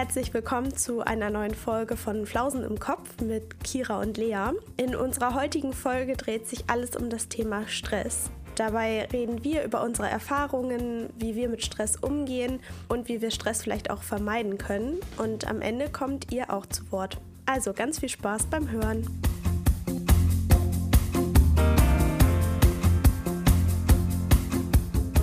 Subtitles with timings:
[0.00, 4.52] herzlich willkommen zu einer neuen Folge von Flausen im Kopf mit Kira und Lea.
[4.78, 8.30] In unserer heutigen Folge dreht sich alles um das Thema Stress.
[8.54, 13.62] Dabei reden wir über unsere Erfahrungen, wie wir mit Stress umgehen und wie wir Stress
[13.62, 15.00] vielleicht auch vermeiden können.
[15.18, 17.20] Und am Ende kommt ihr auch zu Wort.
[17.44, 19.06] Also ganz viel Spaß beim Hören.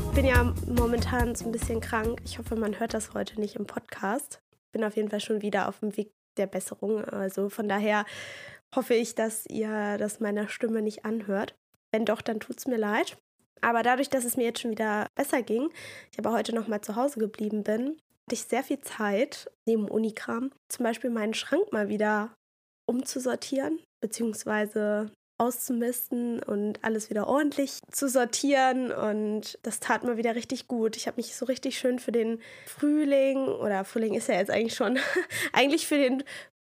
[0.06, 2.22] Ich bin ja momentan so ein bisschen krank.
[2.26, 4.40] Ich hoffe, man hört das heute nicht im Podcast.
[4.78, 7.04] Bin auf jeden Fall schon wieder auf dem Weg der Besserung.
[7.04, 8.06] Also von daher
[8.76, 11.56] hoffe ich, dass ihr das meiner Stimme nicht anhört.
[11.92, 13.18] Wenn doch, dann tut es mir leid.
[13.62, 15.72] Aber dadurch, dass es mir jetzt schon wieder besser ging,
[16.12, 19.90] ich aber heute noch mal zu Hause geblieben bin, hatte ich sehr viel Zeit, neben
[19.90, 22.36] Unikram, zum Beispiel meinen Schrank mal wieder
[22.86, 28.92] umzusortieren, beziehungsweise auszumisten und alles wieder ordentlich zu sortieren.
[28.92, 30.98] Und das tat mir wieder richtig gut.
[30.98, 34.76] Ich habe mich so richtig schön für den Frühling, oder Frühling ist ja jetzt eigentlich
[34.76, 34.98] schon,
[35.54, 36.24] eigentlich für den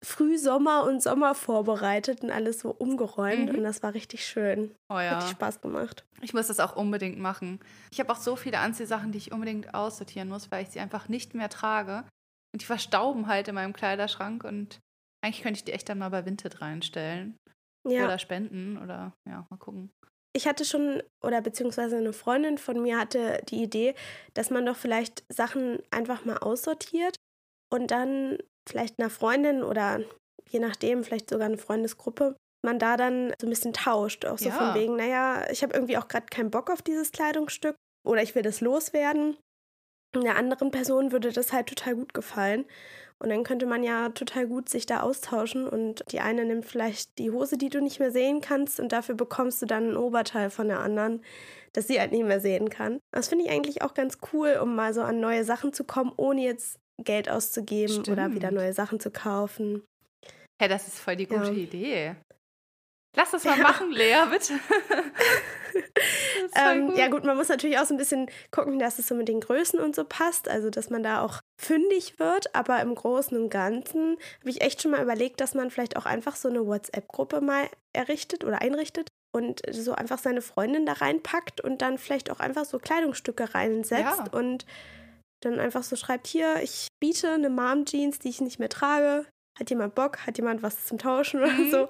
[0.04, 3.52] Frühsommer und Sommer vorbereitet und alles so umgeräumt.
[3.52, 3.58] Mhm.
[3.58, 4.74] Und das war richtig schön.
[4.88, 5.18] Oh ja.
[5.18, 6.04] Richtig Spaß gemacht.
[6.20, 7.60] Ich muss das auch unbedingt machen.
[7.90, 11.08] Ich habe auch so viele Anziehsachen, die ich unbedingt aussortieren muss, weil ich sie einfach
[11.08, 12.04] nicht mehr trage.
[12.52, 14.44] Und die verstauben halt in meinem Kleiderschrank.
[14.44, 14.80] Und
[15.22, 17.36] eigentlich könnte ich die echt dann mal bei Vinted reinstellen.
[17.88, 18.04] Ja.
[18.04, 19.90] Oder spenden oder ja, mal gucken.
[20.34, 23.94] Ich hatte schon, oder beziehungsweise eine Freundin von mir hatte die Idee,
[24.34, 27.16] dass man doch vielleicht Sachen einfach mal aussortiert
[27.72, 30.00] und dann vielleicht einer Freundin oder
[30.50, 34.26] je nachdem, vielleicht sogar eine Freundesgruppe, man da dann so ein bisschen tauscht.
[34.26, 34.54] Auch so ja.
[34.54, 37.76] von wegen, naja, ich habe irgendwie auch gerade keinen Bock auf dieses Kleidungsstück
[38.06, 39.36] oder ich will das loswerden.
[40.14, 42.64] Einer anderen Person würde das halt total gut gefallen.
[43.18, 47.18] Und dann könnte man ja total gut sich da austauschen und die eine nimmt vielleicht
[47.18, 50.50] die Hose, die du nicht mehr sehen kannst und dafür bekommst du dann ein Oberteil
[50.50, 51.22] von der anderen,
[51.72, 52.98] das sie halt nicht mehr sehen kann.
[53.12, 56.12] Das finde ich eigentlich auch ganz cool, um mal so an neue Sachen zu kommen,
[56.16, 58.08] ohne jetzt Geld auszugeben Stimmt.
[58.10, 59.82] oder wieder neue Sachen zu kaufen.
[60.60, 61.52] Hey, das ist voll die gute ja.
[61.52, 62.16] Idee.
[63.16, 63.62] Lass das mal ja.
[63.62, 64.54] machen, Lea, bitte.
[66.54, 66.98] ähm, gut.
[66.98, 69.40] Ja gut, man muss natürlich auch so ein bisschen gucken, dass es so mit den
[69.40, 73.48] Größen und so passt, also dass man da auch fündig wird, aber im Großen und
[73.48, 77.40] Ganzen habe ich echt schon mal überlegt, dass man vielleicht auch einfach so eine WhatsApp-Gruppe
[77.40, 82.40] mal errichtet oder einrichtet und so einfach seine Freundin da reinpackt und dann vielleicht auch
[82.40, 84.32] einfach so Kleidungsstücke reinsetzt ja.
[84.32, 84.66] und
[85.42, 89.26] dann einfach so schreibt, hier, ich biete eine Mom-Jeans, die ich nicht mehr trage.
[89.58, 90.26] Hat jemand Bock?
[90.26, 91.70] Hat jemand was zum Tauschen oder mhm.
[91.70, 91.88] so?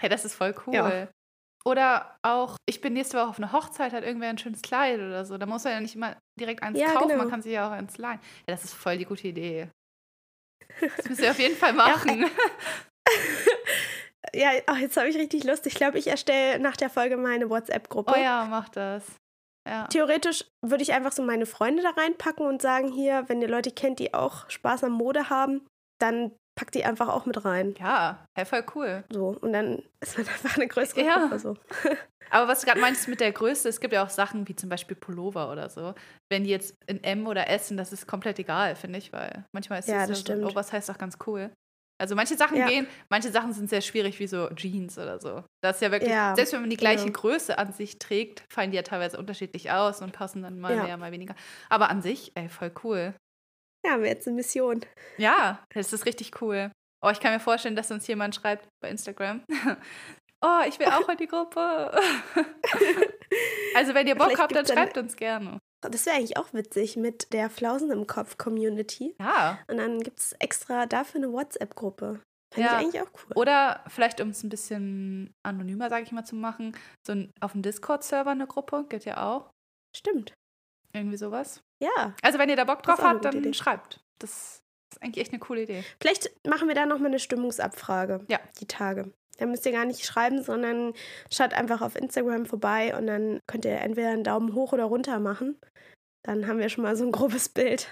[0.00, 0.74] Hey, das ist voll cool.
[0.74, 1.08] Ja.
[1.66, 5.24] Oder auch, ich bin nächste Woche auf einer Hochzeit, hat irgendwer ein schönes Kleid oder
[5.24, 5.36] so.
[5.36, 7.22] Da muss man ja nicht immer direkt eins ja, kaufen, genau.
[7.22, 8.20] man kann sich ja auch eins leihen.
[8.46, 9.68] Ja, das ist voll die gute Idee.
[10.96, 12.22] Das müssen wir auf jeden Fall machen.
[12.22, 12.28] Ja,
[14.34, 15.66] ja oh, jetzt habe ich richtig Lust.
[15.66, 18.12] Ich glaube, ich erstelle nach der Folge meine WhatsApp-Gruppe.
[18.14, 19.04] Oh ja, mach das.
[19.66, 19.88] Ja.
[19.88, 23.72] Theoretisch würde ich einfach so meine Freunde da reinpacken und sagen, hier, wenn ihr Leute
[23.72, 25.66] kennt, die auch Spaß am Mode haben,
[25.98, 27.74] dann packt die einfach auch mit rein.
[27.78, 29.04] Ja, ja voll cool.
[29.10, 31.18] So, und dann ist man einfach eine größere ja.
[31.18, 31.38] Gruppe.
[31.38, 31.56] So.
[32.30, 34.68] Aber was du gerade meinst mit der Größe, es gibt ja auch Sachen wie zum
[34.68, 35.94] Beispiel Pullover oder so.
[36.28, 39.44] Wenn die jetzt in M oder S sind, das ist komplett egal, finde ich, weil
[39.52, 41.52] manchmal ist ja, das, das so Oversize auch ganz cool.
[41.98, 42.66] Also manche Sachen ja.
[42.66, 45.44] gehen, manche Sachen sind sehr schwierig, wie so Jeans oder so.
[45.62, 47.20] Das ist ja wirklich, ja, selbst wenn man die gleiche genau.
[47.20, 50.82] Größe an sich trägt, fallen die ja teilweise unterschiedlich aus und passen dann mal ja.
[50.82, 51.34] mehr, mal weniger.
[51.70, 53.14] Aber an sich, ey, voll cool.
[53.86, 54.84] Ja, haben wir jetzt eine Mission.
[55.16, 56.72] Ja, das ist richtig cool.
[57.02, 59.44] Oh, ich kann mir vorstellen, dass uns jemand schreibt bei Instagram.
[60.42, 61.92] oh, ich will auch in die Gruppe.
[63.76, 65.60] also, wenn ihr Bock Vielleicht habt, dann schreibt uns gerne.
[65.82, 69.14] Das wäre eigentlich auch witzig mit der Flausen im Kopf Community.
[69.20, 69.60] Ja.
[69.68, 72.20] Und dann gibt es extra dafür eine WhatsApp-Gruppe.
[72.52, 72.80] Finde ja.
[72.80, 73.32] ich eigentlich auch cool.
[73.36, 76.76] Oder vielleicht, um es ein bisschen anonymer, sage ich mal, zu machen,
[77.06, 79.50] so ein, auf dem Discord-Server eine Gruppe, geht ja auch.
[79.94, 80.34] Stimmt.
[80.92, 81.62] Irgendwie sowas.
[81.80, 82.14] Ja.
[82.22, 83.54] Also, wenn ihr da Bock drauf habt, dann Idee.
[83.54, 84.00] schreibt.
[84.18, 85.84] Das ist eigentlich echt eine coole Idee.
[86.00, 88.24] Vielleicht machen wir da nochmal eine Stimmungsabfrage.
[88.28, 88.38] Ja.
[88.60, 89.12] Die Tage.
[89.38, 90.94] Da müsst ihr gar nicht schreiben, sondern
[91.30, 95.18] schaut einfach auf Instagram vorbei und dann könnt ihr entweder einen Daumen hoch oder runter
[95.18, 95.58] machen.
[96.22, 97.88] Dann haben wir schon mal so ein grobes Bild.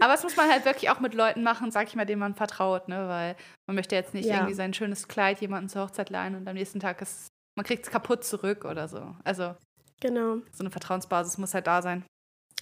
[0.00, 2.36] Aber das muss man halt wirklich auch mit Leuten machen, sag ich mal, denen man
[2.36, 3.08] vertraut, ne?
[3.08, 4.36] Weil man möchte jetzt nicht ja.
[4.36, 7.26] irgendwie sein schönes Kleid jemanden zur Hochzeit leihen und am nächsten Tag ist,
[7.56, 9.16] man kriegt es kaputt zurück oder so.
[9.24, 9.56] Also
[10.00, 10.36] genau.
[10.52, 12.04] so eine Vertrauensbasis muss halt da sein.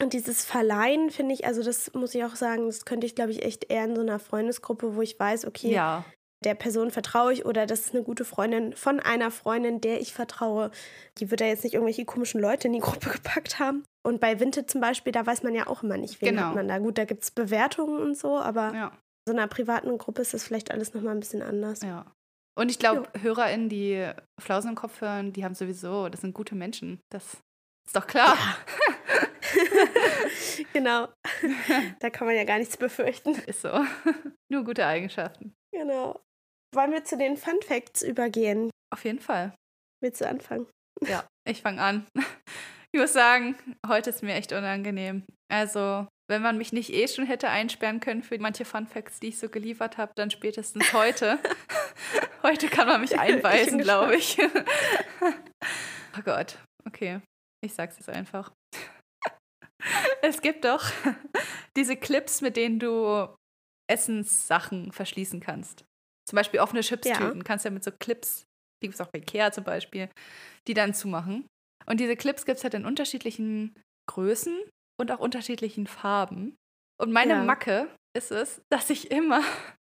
[0.02, 3.30] Und dieses Verleihen finde ich, also das muss ich auch sagen, das könnte ich, glaube
[3.30, 6.04] ich, echt eher in so einer Freundesgruppe, wo ich weiß, okay, ja
[6.42, 10.12] der Person vertraue ich oder das ist eine gute Freundin von einer Freundin, der ich
[10.12, 10.70] vertraue.
[11.18, 13.84] Die wird da jetzt nicht irgendwelche komischen Leute in die Gruppe gepackt haben.
[14.04, 16.48] Und bei Vinted zum Beispiel, da weiß man ja auch immer nicht, wen genau.
[16.48, 16.78] hat man da.
[16.78, 18.86] Gut, da gibt es Bewertungen und so, aber ja.
[18.88, 21.82] in so einer privaten Gruppe ist das vielleicht alles nochmal ein bisschen anders.
[21.82, 22.06] Ja.
[22.54, 26.54] Und ich glaube, HörerInnen, die Flausen im Kopf hören, die haben sowieso, das sind gute
[26.54, 27.00] Menschen.
[27.10, 27.38] Das
[27.86, 28.36] ist doch klar.
[28.36, 28.56] Ja.
[30.72, 31.08] genau.
[32.00, 33.34] Da kann man ja gar nichts befürchten.
[33.46, 33.70] Ist so.
[34.50, 35.54] Nur gute Eigenschaften.
[35.72, 36.20] Genau.
[36.74, 38.70] Wollen wir zu den Fun Facts übergehen?
[38.92, 39.54] Auf jeden Fall.
[40.02, 40.66] Willst du anfangen?
[41.06, 42.06] Ja, ich fange an.
[42.94, 43.56] Ich muss sagen,
[43.86, 45.24] heute ist mir echt unangenehm.
[45.50, 49.28] Also, wenn man mich nicht eh schon hätte einsperren können für manche Fun Facts, die
[49.28, 51.38] ich so geliefert habe, dann spätestens heute.
[52.42, 54.38] heute kann man mich einweisen, glaube ich.
[56.18, 56.58] oh Gott.
[56.86, 57.20] Okay,
[57.64, 58.52] ich sag's jetzt einfach.
[60.22, 60.84] Es gibt doch
[61.76, 63.28] diese Clips, mit denen du
[63.88, 65.84] Essenssachen verschließen kannst.
[66.28, 67.38] Zum Beispiel offene Chipstüten.
[67.38, 67.44] Ja.
[67.44, 68.46] Kannst ja mit so Clips,
[68.82, 70.08] die gibt es auch bei Ikea zum Beispiel,
[70.66, 71.46] die dann zumachen.
[71.86, 73.74] Und diese Clips gibt es halt in unterschiedlichen
[74.08, 74.56] Größen
[75.00, 76.56] und auch unterschiedlichen Farben.
[77.00, 77.42] Und meine ja.
[77.42, 79.42] Macke ist es, dass ich immer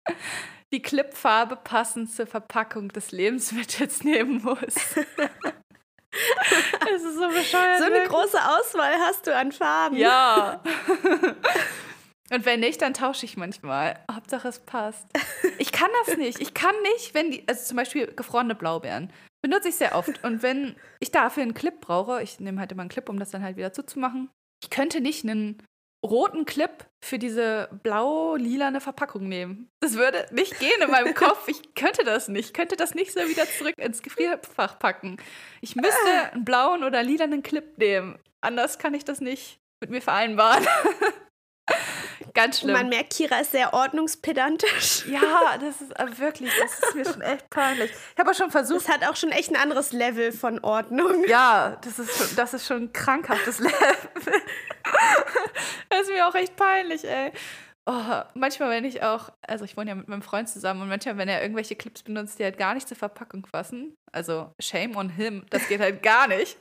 [0.74, 4.76] die Clipfarbe passend zur Verpackung des Lebensmittels nehmen muss.
[6.96, 7.80] Es ist so bescheuert.
[7.80, 9.98] So eine große Auswahl hast du an Farben.
[9.98, 10.62] Ja.
[12.32, 14.00] Und wenn nicht, dann tausche ich manchmal.
[14.12, 15.08] Hauptsache es passt.
[15.60, 16.42] Ich kann das nicht.
[16.42, 19.12] Ich kann nicht, wenn die, also zum Beispiel gefrorene Blaubeeren,
[19.44, 20.24] benutze ich sehr oft.
[20.24, 23.30] Und wenn ich dafür einen Clip brauche, ich nehme halt immer einen Clip, um das
[23.30, 24.32] dann halt wieder zuzumachen.
[24.64, 25.62] Ich könnte nicht einen
[26.06, 26.72] roten Clip
[27.02, 29.70] für diese blau-lilane Verpackung nehmen.
[29.80, 31.48] Das würde nicht gehen in meinem Kopf.
[31.48, 32.48] Ich könnte das nicht.
[32.48, 35.18] Ich könnte das nicht so wieder zurück ins Gefrierfach packen.
[35.62, 38.18] Ich müsste einen blauen oder lilanen Clip nehmen.
[38.42, 40.66] Anders kann ich das nicht mit mir vereinbaren.
[42.36, 42.74] Ganz schlimm.
[42.74, 45.06] Man merkt, Kira ist sehr ordnungspedantisch.
[45.16, 47.90] Ja, das ist äh, wirklich, das ist mir schon echt peinlich.
[47.92, 48.88] Ich habe auch schon versucht.
[48.88, 51.24] Das hat auch schon echt ein anderes Level von Ordnung.
[51.28, 53.74] Ja, das ist schon, das ist schon ein krankhaftes Level.
[55.90, 57.32] das ist mir auch echt peinlich, ey.
[57.86, 61.18] Oh, manchmal, wenn ich auch, also ich wohne ja mit meinem Freund zusammen und manchmal,
[61.18, 65.10] wenn er irgendwelche Clips benutzt, die halt gar nicht zur Verpackung passen, also shame on
[65.10, 66.58] him, das geht halt gar nicht,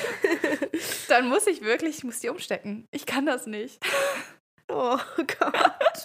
[1.08, 2.88] dann muss ich wirklich, ich muss die umstecken.
[2.90, 3.80] Ich kann das nicht.
[4.70, 6.04] Oh Gott.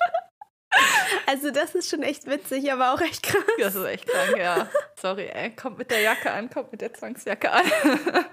[1.28, 3.44] Also das ist schon echt witzig, aber auch echt krass.
[3.58, 4.70] Das ist echt krank, ja.
[5.00, 5.56] Sorry, ey.
[5.56, 7.66] Kommt mit der Jacke an, kommt mit der Zwangsjacke an.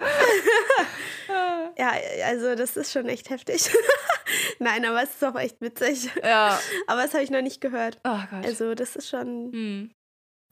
[1.79, 1.93] ja,
[2.26, 3.70] also das ist schon echt heftig.
[4.58, 6.11] Nein, aber es ist auch echt witzig.
[6.23, 6.61] Ja.
[6.87, 7.99] Aber das habe ich noch nicht gehört.
[8.05, 8.44] Oh Gott.
[8.44, 9.52] Also das ist schon...
[9.52, 9.90] Hm.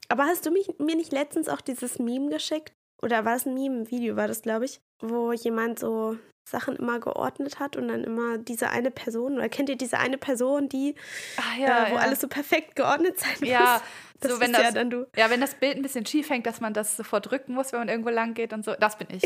[0.07, 2.73] Aber hast du mich, mir nicht letztens auch dieses Meme geschickt?
[3.01, 3.81] Oder war es ein Meme?
[3.81, 4.81] Ein Video war das, glaube ich.
[5.01, 6.17] Wo jemand so
[6.47, 10.17] Sachen immer geordnet hat und dann immer diese eine Person, oder kennt ihr diese eine
[10.17, 10.95] Person, die,
[11.37, 12.01] Ach, ja, äh, wo ja.
[12.01, 13.49] alles so perfekt geordnet sein muss?
[13.49, 13.81] Ja,
[14.19, 15.07] das so, wenn das, ja dann du.
[15.15, 17.79] Ja, wenn das Bild ein bisschen schief hängt, dass man das sofort drücken muss, wenn
[17.79, 18.75] man irgendwo lang geht und so.
[18.75, 19.23] Das bin ich.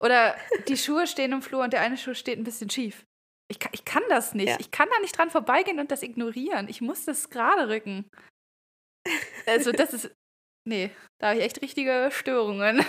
[0.00, 0.34] Oder
[0.68, 3.04] die Schuhe stehen im Flur und der eine Schuh steht ein bisschen schief.
[3.48, 4.58] Ich kann, ich kann das nicht.
[4.58, 6.68] Ich kann da nicht dran vorbeigehen und das ignorieren.
[6.68, 8.10] Ich muss das gerade rücken.
[9.46, 10.10] Also, das ist.
[10.66, 12.82] Nee, da habe ich echt richtige Störungen.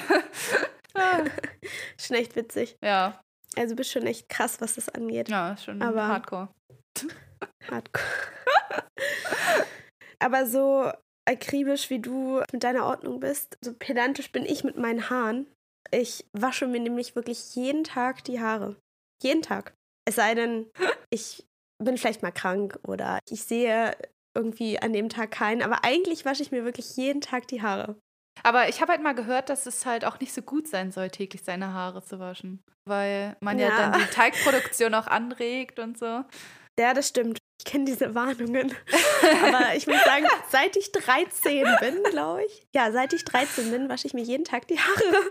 [1.99, 2.77] Schon echt witzig.
[2.81, 3.21] Ja.
[3.57, 5.29] Also du bist schon echt krass, was das angeht.
[5.29, 6.49] Ja, ist schon Aber hardcore.
[7.69, 8.03] Hardcore.
[10.19, 10.91] Aber so
[11.27, 15.47] akribisch wie du mit deiner Ordnung bist, so pedantisch bin ich mit meinen Haaren.
[15.91, 18.75] Ich wasche mir nämlich wirklich jeden Tag die Haare.
[19.21, 19.73] Jeden Tag.
[20.07, 20.69] Es sei denn,
[21.09, 21.45] ich
[21.83, 23.95] bin vielleicht mal krank oder ich sehe
[24.35, 25.61] irgendwie an dem Tag keinen.
[25.61, 27.95] Aber eigentlich wasche ich mir wirklich jeden Tag die Haare.
[28.43, 31.09] Aber ich habe halt mal gehört, dass es halt auch nicht so gut sein soll,
[31.09, 32.63] täglich seine Haare zu waschen.
[32.85, 36.23] Weil man ja, ja dann die Teigproduktion auch anregt und so.
[36.77, 37.39] Ja, das stimmt.
[37.57, 38.73] Ich kenne diese Warnungen.
[39.43, 43.89] Aber ich muss sagen, seit ich 13 bin, glaube ich, ja, seit ich 13 bin,
[43.89, 45.29] wasche ich mir jeden Tag die Haare.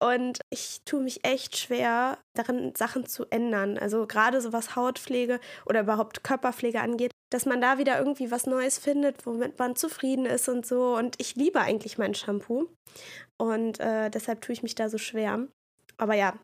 [0.00, 3.78] Und ich tue mich echt schwer, darin Sachen zu ändern.
[3.78, 8.46] Also gerade so was Hautpflege oder überhaupt Körperpflege angeht, dass man da wieder irgendwie was
[8.46, 10.96] Neues findet, womit man zufrieden ist und so.
[10.96, 12.68] Und ich liebe eigentlich mein Shampoo.
[13.38, 15.46] Und äh, deshalb tue ich mich da so schwer.
[15.96, 16.34] Aber ja,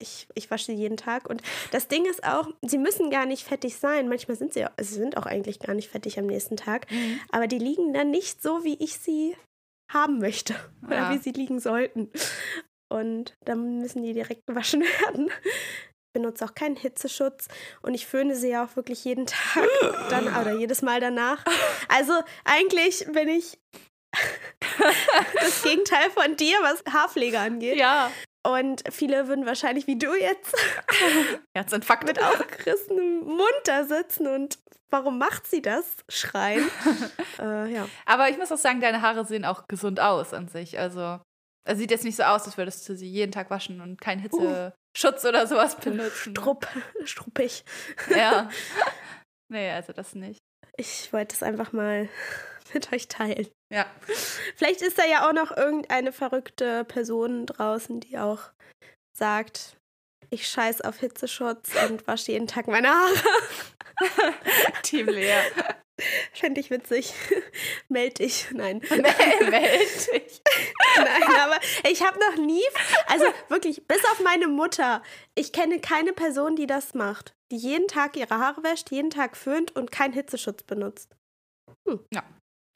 [0.00, 1.28] ich, ich wasche sie jeden Tag.
[1.28, 4.08] Und das Ding ist auch, sie müssen gar nicht fettig sein.
[4.08, 6.90] Manchmal sind sie, sie sind auch eigentlich gar nicht fettig am nächsten Tag.
[6.90, 7.20] Mhm.
[7.30, 9.36] Aber die liegen dann nicht so, wie ich sie
[9.92, 10.54] haben möchte.
[10.86, 11.12] Oder ja.
[11.12, 12.10] wie sie liegen sollten.
[12.88, 15.26] Und dann müssen die direkt gewaschen werden.
[15.26, 17.46] Ich benutze auch keinen Hitzeschutz
[17.82, 19.68] und ich föhne sie ja auch wirklich jeden Tag
[20.10, 21.44] dann oder jedes Mal danach.
[21.88, 22.14] Also
[22.44, 23.60] eigentlich bin ich
[25.34, 27.76] das Gegenteil von dir, was Haarpflege angeht.
[27.76, 28.10] Ja.
[28.42, 30.54] Und viele würden wahrscheinlich wie du jetzt
[31.56, 35.84] Herzinfarkt mit aufgerissenem Mund da sitzen und warum macht sie das?
[36.08, 36.70] Schreien.
[37.38, 37.86] äh, ja.
[38.06, 40.78] Aber ich muss auch sagen, deine Haare sehen auch gesund aus an sich.
[40.78, 41.20] Also
[41.64, 44.20] es sieht jetzt nicht so aus, als würdest du sie jeden Tag waschen und keinen
[44.20, 45.28] Hitzeschutz uh.
[45.28, 46.34] oder sowas benutzen.
[46.34, 46.66] Strupp,
[47.04, 47.64] struppig.
[48.14, 48.48] Ja.
[49.52, 50.38] Nee, also das nicht.
[50.76, 52.08] Ich wollte es einfach mal
[52.74, 53.48] mit euch teilen.
[53.72, 53.86] Ja.
[54.56, 58.50] Vielleicht ist da ja auch noch irgendeine verrückte Person draußen, die auch
[59.16, 59.76] sagt,
[60.30, 63.14] Ich scheiß auf Hitzeschutz und wasche jeden Tag meine Haare.
[64.82, 65.42] Team Lea.
[66.32, 67.12] Fände ich witzig.
[67.88, 68.48] Meld dich.
[68.52, 68.80] Nein.
[68.88, 70.40] Meld dich.
[70.96, 71.58] Nein, aber
[71.88, 72.62] ich habe noch nie,
[73.06, 75.02] also wirklich, bis auf meine Mutter,
[75.34, 77.34] ich kenne keine Person, die das macht.
[77.50, 81.16] Die jeden Tag ihre Haare wäscht, jeden Tag föhnt und keinen Hitzeschutz benutzt.
[81.86, 82.00] Hm.
[82.12, 82.22] Ja.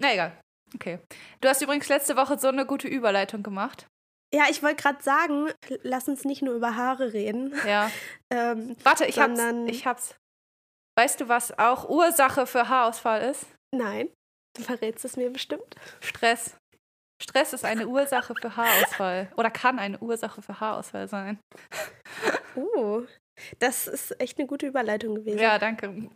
[0.01, 0.33] Na egal.
[0.75, 0.99] Okay.
[1.41, 3.87] Du hast übrigens letzte Woche so eine gute Überleitung gemacht.
[4.35, 5.51] Ja, ich wollte gerade sagen,
[5.83, 7.55] lass uns nicht nur über Haare reden.
[7.67, 7.91] Ja.
[8.31, 10.17] ähm, Warte, ich hab's, ich hab's.
[10.99, 13.47] Weißt du, was auch Ursache für Haarausfall ist?
[13.73, 14.09] Nein.
[14.57, 15.77] Du verrätst es mir bestimmt.
[16.01, 16.57] Stress.
[17.23, 21.39] Stress ist eine Ursache für Haarausfall oder kann eine Ursache für Haarausfall sein.
[22.57, 23.03] Oh,
[23.59, 25.39] das ist echt eine gute Überleitung gewesen.
[25.39, 26.11] Ja, danke.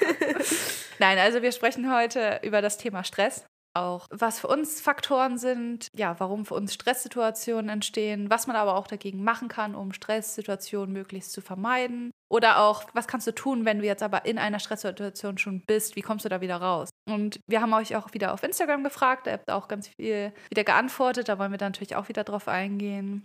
[0.98, 3.44] Nein, also wir sprechen heute über das Thema Stress
[3.76, 8.74] auch, was für uns Faktoren sind, ja, warum für uns Stresssituationen entstehen, was man aber
[8.74, 12.10] auch dagegen machen kann, um Stresssituationen möglichst zu vermeiden.
[12.28, 15.94] Oder auch, was kannst du tun, wenn du jetzt aber in einer Stresssituation schon bist?
[15.94, 16.88] Wie kommst du da wieder raus?
[17.08, 20.64] Und wir haben euch auch wieder auf Instagram gefragt, ihr habt auch ganz viel wieder
[20.64, 23.24] geantwortet, da wollen wir dann natürlich auch wieder drauf eingehen.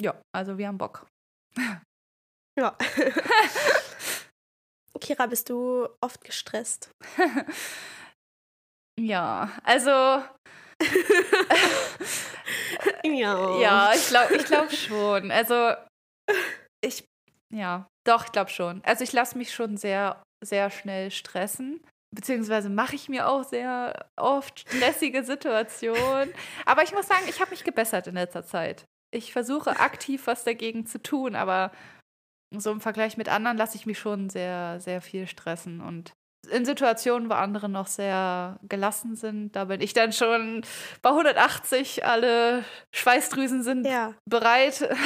[0.00, 1.06] Ja, also wir haben Bock.
[2.58, 2.76] Ja.
[5.02, 6.90] Kira, bist du oft gestresst?
[9.00, 9.90] Ja, also.
[13.04, 13.58] ja.
[13.58, 15.30] Ja, ich glaube ich glaub schon.
[15.30, 15.72] Also,
[16.84, 17.02] ich.
[17.52, 18.84] Ja, doch, ich glaube schon.
[18.84, 21.82] Also, ich lasse mich schon sehr, sehr schnell stressen.
[22.14, 26.32] Beziehungsweise mache ich mir auch sehr oft stressige Situationen.
[26.66, 28.84] Aber ich muss sagen, ich habe mich gebessert in letzter Zeit.
[29.10, 31.72] Ich versuche aktiv was dagegen zu tun, aber
[32.60, 35.80] so im Vergleich mit anderen lasse ich mich schon sehr, sehr viel stressen.
[35.80, 36.12] Und
[36.50, 40.62] in Situationen, wo andere noch sehr gelassen sind, da bin ich dann schon
[41.00, 44.14] bei 180, alle Schweißdrüsen sind ja.
[44.28, 44.88] bereit.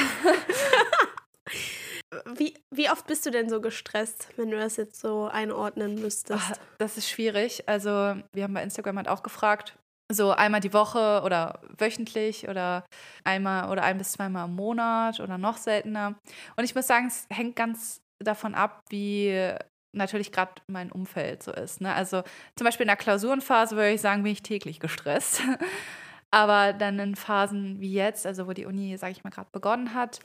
[2.35, 6.41] wie, wie oft bist du denn so gestresst, wenn du das jetzt so einordnen müsstest?
[6.51, 7.67] Ach, das ist schwierig.
[7.67, 9.77] Also, wir haben bei Instagram halt auch gefragt,
[10.11, 12.85] so einmal die Woche oder wöchentlich oder
[13.23, 16.15] einmal oder ein bis zweimal im Monat oder noch seltener.
[16.55, 19.53] Und ich muss sagen, es hängt ganz davon ab, wie
[19.93, 21.81] natürlich gerade mein Umfeld so ist.
[21.81, 21.93] Ne?
[21.93, 22.23] Also
[22.55, 25.41] zum Beispiel in der Klausurenphase würde ich sagen, bin ich täglich gestresst.
[26.31, 29.93] Aber dann in Phasen wie jetzt, also wo die Uni, sage ich mal, gerade begonnen
[29.93, 30.19] hat,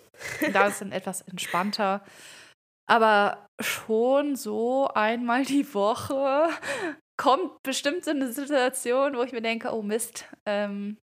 [0.52, 2.02] da ist es dann etwas entspannter.
[2.88, 6.48] Aber schon so einmal die Woche
[7.22, 10.98] kommt bestimmt so eine Situation, wo ich mir denke, oh Mist, ähm,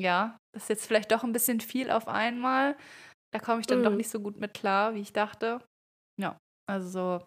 [0.00, 2.76] ja, das ist jetzt vielleicht doch ein bisschen viel auf einmal.
[3.32, 3.84] Da komme ich dann mm.
[3.84, 5.64] doch nicht so gut mit klar, wie ich dachte.
[6.20, 6.36] Ja,
[6.68, 7.26] also so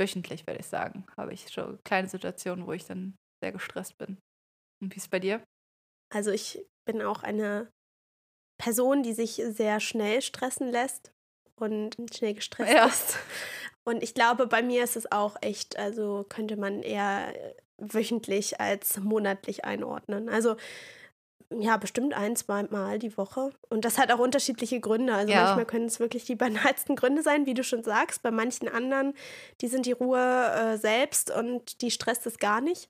[0.00, 4.16] wöchentlich, würde ich sagen, habe ich schon kleine Situationen, wo ich dann sehr gestresst bin.
[4.80, 5.44] Und wie ist es bei dir?
[6.10, 7.70] Also ich bin auch eine
[8.58, 11.12] Person, die sich sehr schnell stressen lässt
[11.60, 12.86] und schnell gestresst ja.
[12.86, 13.18] ist.
[13.86, 17.34] Und ich glaube, bei mir ist es auch echt, also könnte man eher
[17.78, 20.28] wöchentlich als monatlich einordnen.
[20.28, 20.56] Also
[21.50, 23.50] ja, bestimmt ein, zwei Mal die Woche.
[23.68, 25.14] Und das hat auch unterschiedliche Gründe.
[25.14, 25.44] Also ja.
[25.44, 28.22] manchmal können es wirklich die banalsten Gründe sein, wie du schon sagst.
[28.22, 29.14] Bei manchen anderen,
[29.60, 32.88] die sind die Ruhe äh, selbst und die stresst es gar nicht.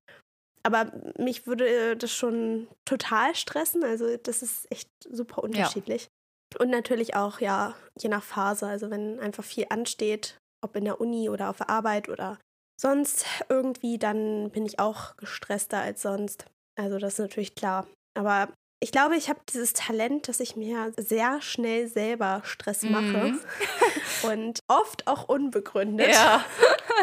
[0.63, 3.85] Aber mich würde das schon total stressen.
[3.85, 6.05] Also das ist echt super unterschiedlich.
[6.05, 6.61] Ja.
[6.61, 8.67] Und natürlich auch, ja, je nach Phase.
[8.67, 12.39] Also wenn einfach viel ansteht, ob in der Uni oder auf der Arbeit oder
[12.81, 16.47] sonst irgendwie, dann bin ich auch gestresster als sonst.
[16.77, 17.87] Also das ist natürlich klar.
[18.15, 18.49] Aber
[18.81, 23.33] ich glaube, ich habe dieses Talent, dass ich mir sehr schnell selber Stress mache.
[23.33, 23.41] Mhm.
[24.25, 26.09] und oft auch unbegründet.
[26.09, 26.45] Ja.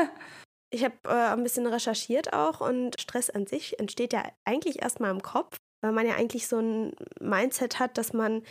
[0.74, 5.12] ich habe äh, ein bisschen recherchiert auch und Stress an sich entsteht ja eigentlich erstmal
[5.12, 8.44] im Kopf, weil man ja eigentlich so ein Mindset hat, dass man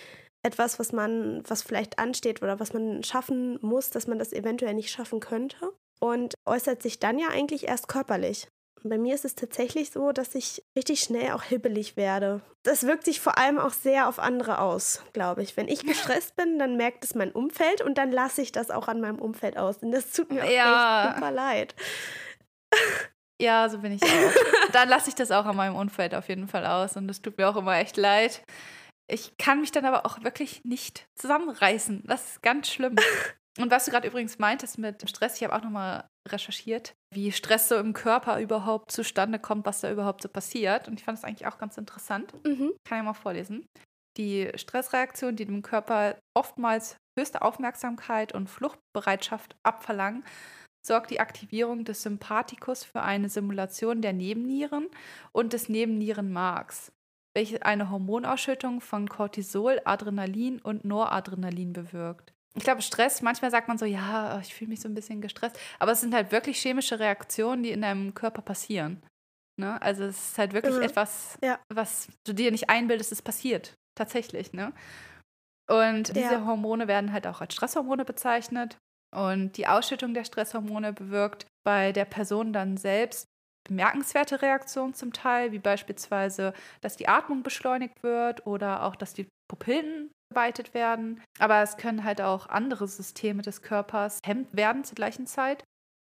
[0.43, 4.75] etwas, was man, was vielleicht ansteht oder was man schaffen muss, dass man das eventuell
[4.75, 5.73] nicht schaffen könnte.
[6.01, 8.49] Und äußert sich dann ja eigentlich erst körperlich.
[8.83, 12.41] Bei mir ist es tatsächlich so, dass ich richtig schnell auch hibbelig werde.
[12.63, 15.57] Das wirkt sich vor allem auch sehr auf andere aus, glaube ich.
[15.57, 18.89] Wenn ich gestresst bin, dann merkt es mein Umfeld und dann lasse ich das auch
[18.89, 19.79] an meinem Umfeld aus.
[19.79, 21.09] Und das tut mir auch ja.
[21.09, 21.75] echt super leid.
[23.41, 24.71] Ja, so bin ich auch.
[24.73, 27.39] dann lasse ich das auch an meinem Umfeld auf jeden Fall aus und das tut
[27.39, 28.43] mir auch immer echt leid.
[29.09, 32.05] Ich kann mich dann aber auch wirklich nicht zusammenreißen.
[32.07, 32.97] Das ist ganz schlimm.
[33.59, 37.69] Und was du gerade übrigens meintest mit Stress, ich habe auch nochmal recherchiert, wie Stress
[37.69, 40.89] so im Körper überhaupt zustande kommt, was da überhaupt so passiert.
[40.89, 42.33] Und ich fand es eigentlich auch ganz interessant.
[42.45, 42.73] Mhm.
[42.85, 43.67] Kann ich mal vorlesen.
[44.17, 50.25] Die Stressreaktionen, die dem Körper oftmals höchste Aufmerksamkeit und Fluchtbereitschaft abverlangen,
[50.87, 54.89] sorgt die Aktivierung des Sympathikus für eine Simulation der Nebennieren
[55.33, 56.93] und des Nebennierenmarks,
[57.37, 62.33] welche eine Hormonausschüttung von Cortisol, Adrenalin und Noradrenalin bewirkt.
[62.55, 65.59] Ich glaube, Stress, manchmal sagt man so, ja, ich fühle mich so ein bisschen gestresst.
[65.79, 69.03] Aber es sind halt wirklich chemische Reaktionen, die in deinem Körper passieren.
[69.57, 69.81] Ne?
[69.81, 70.83] Also es ist halt wirklich mhm.
[70.83, 71.61] etwas, ja.
[71.73, 73.75] was du dir nicht einbildest, es passiert.
[73.97, 74.53] Tatsächlich.
[74.53, 74.73] Ne?
[75.71, 76.45] Und diese ja.
[76.47, 78.79] Hormone werden halt auch als Stresshormone bezeichnet.
[79.15, 83.27] Und die Ausschüttung der Stresshormone bewirkt bei der Person dann selbst
[83.69, 89.29] bemerkenswerte Reaktionen zum Teil, wie beispielsweise, dass die Atmung beschleunigt wird oder auch, dass die
[89.49, 91.23] Pupillen geweitet werden.
[91.39, 95.65] Aber es können halt auch andere Systeme des Körpers hemmt werden zur gleichen Zeit.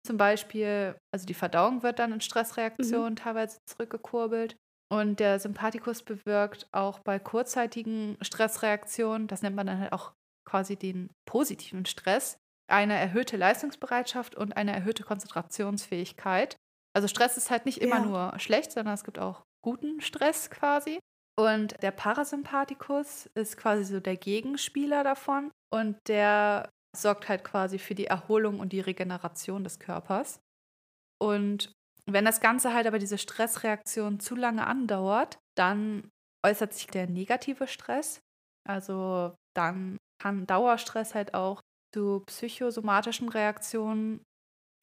[0.06, 3.18] Zum Beispiel, also die Verdauung wird dann in Stressreaktionen mhm.
[3.18, 4.56] teilweise zurückgekurbelt.
[4.92, 10.14] Und der Sympathikus bewirkt auch bei kurzzeitigen Stressreaktionen, das nennt man dann halt auch
[10.46, 12.38] quasi den positiven Stress,
[12.70, 16.58] eine erhöhte Leistungsbereitschaft und eine erhöhte Konzentrationsfähigkeit.
[16.94, 18.06] Also Stress ist halt nicht immer ja.
[18.06, 21.00] nur schlecht, sondern es gibt auch guten Stress quasi.
[21.40, 27.96] Und der Parasympathikus ist quasi so der Gegenspieler davon und der sorgt halt quasi für
[27.96, 30.40] die Erholung und die Regeneration des Körpers.
[31.22, 31.72] Und
[32.06, 36.10] wenn das Ganze halt aber diese Stressreaktion zu lange andauert, dann
[36.46, 38.20] äußert sich der negative Stress.
[38.68, 41.62] Also dann kann Dauerstress halt auch
[41.94, 44.24] zu psychosomatischen Reaktionen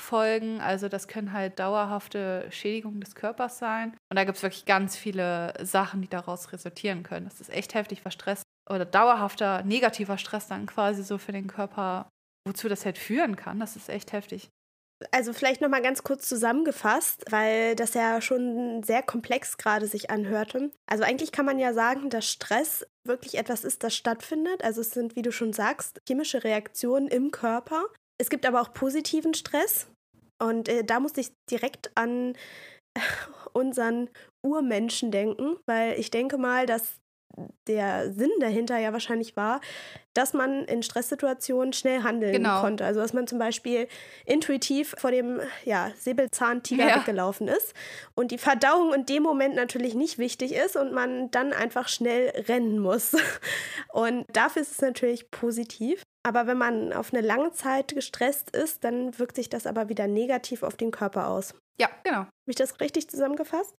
[0.01, 0.61] folgen.
[0.61, 3.97] Also das können halt dauerhafte Schädigungen des Körpers sein.
[4.11, 7.27] Und da gibt es wirklich ganz viele Sachen, die daraus resultieren können.
[7.27, 11.47] Das ist echt heftig, was Stress oder dauerhafter negativer Stress dann quasi so für den
[11.47, 12.09] Körper,
[12.47, 13.61] wozu das halt führen kann.
[13.61, 14.49] Das ist echt heftig.
[15.13, 20.11] Also vielleicht noch mal ganz kurz zusammengefasst, weil das ja schon sehr komplex gerade sich
[20.11, 20.73] anhörte.
[20.87, 24.65] Also eigentlich kann man ja sagen, dass Stress wirklich etwas ist, das stattfindet.
[24.65, 27.85] Also es sind, wie du schon sagst, chemische Reaktionen im Körper.
[28.19, 29.89] Es gibt aber auch positiven Stress.
[30.41, 32.35] Und äh, da musste ich direkt an
[33.53, 34.11] unseren
[34.45, 37.01] Urmenschen denken, weil ich denke mal, dass
[37.67, 39.61] der Sinn dahinter ja wahrscheinlich war,
[40.15, 42.61] dass man in Stresssituationen schnell handeln genau.
[42.61, 42.85] konnte.
[42.85, 43.87] Also dass man zum Beispiel
[44.25, 46.97] intuitiv vor dem ja, Säbelzahntiger ja.
[46.97, 47.75] weggelaufen ist
[48.15, 52.31] und die Verdauung in dem Moment natürlich nicht wichtig ist und man dann einfach schnell
[52.49, 53.17] rennen muss.
[53.93, 56.03] Und dafür ist es natürlich positiv.
[56.29, 60.07] Aber wenn man auf eine lange Zeit gestresst ist, dann wirkt sich das aber wieder
[60.07, 61.55] negativ auf den Körper aus.
[61.81, 62.19] Ja, genau.
[62.19, 63.75] Habe ich das richtig zusammengefasst?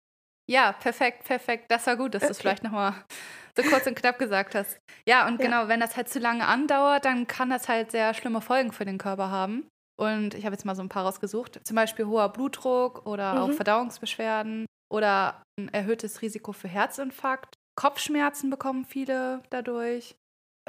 [0.49, 1.65] Ja, perfekt, perfekt.
[1.69, 2.29] Das war gut, dass okay.
[2.29, 2.95] du es vielleicht nochmal
[3.55, 4.79] so kurz und knapp gesagt hast.
[5.07, 5.45] Ja, und ja.
[5.45, 8.83] genau, wenn das halt zu lange andauert, dann kann das halt sehr schlimme Folgen für
[8.83, 9.67] den Körper haben.
[9.95, 11.59] Und ich habe jetzt mal so ein paar rausgesucht.
[11.63, 13.39] Zum Beispiel hoher Blutdruck oder mhm.
[13.41, 17.53] auch Verdauungsbeschwerden oder ein erhöhtes Risiko für Herzinfarkt.
[17.75, 20.15] Kopfschmerzen bekommen viele dadurch.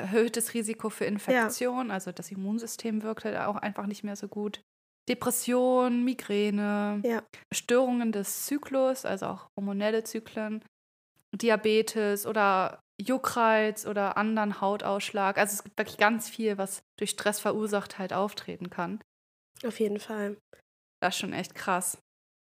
[0.00, 1.94] Erhöhtes Risiko für Infektion, ja.
[1.94, 4.62] also das Immunsystem wirkt halt auch einfach nicht mehr so gut.
[5.08, 7.22] Depression, Migräne, ja.
[7.52, 10.64] Störungen des Zyklus, also auch hormonelle Zyklen,
[11.34, 15.38] Diabetes oder Juckreiz oder anderen Hautausschlag.
[15.38, 19.00] Also es gibt wirklich ganz viel, was durch Stress verursacht halt auftreten kann.
[19.64, 20.36] Auf jeden Fall.
[21.00, 21.98] Das ist schon echt krass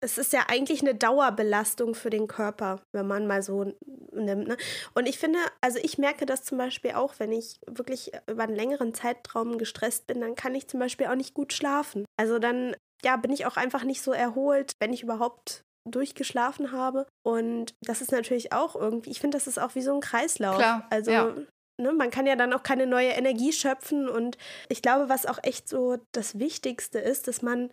[0.04, 3.74] es ist ja eigentlich eine Dauerbelastung für den Körper, wenn man mal so
[4.12, 4.48] nimmt.
[4.48, 4.58] Ne?
[4.96, 8.56] Und ich finde, also ich merke das zum Beispiel auch, wenn ich wirklich über einen
[8.56, 12.06] längeren Zeitraum gestresst bin, dann kann ich zum Beispiel auch nicht gut schlafen.
[12.18, 17.08] Also dann, ja, bin ich auch einfach nicht so erholt, wenn ich überhaupt durchgeschlafen habe.
[17.24, 20.58] Und das ist natürlich auch irgendwie, ich finde, das ist auch wie so ein Kreislauf.
[20.58, 21.36] Klar, also ja.
[21.80, 24.08] Ne, man kann ja dann auch keine neue Energie schöpfen.
[24.08, 24.38] Und
[24.70, 27.72] ich glaube, was auch echt so das Wichtigste ist, dass man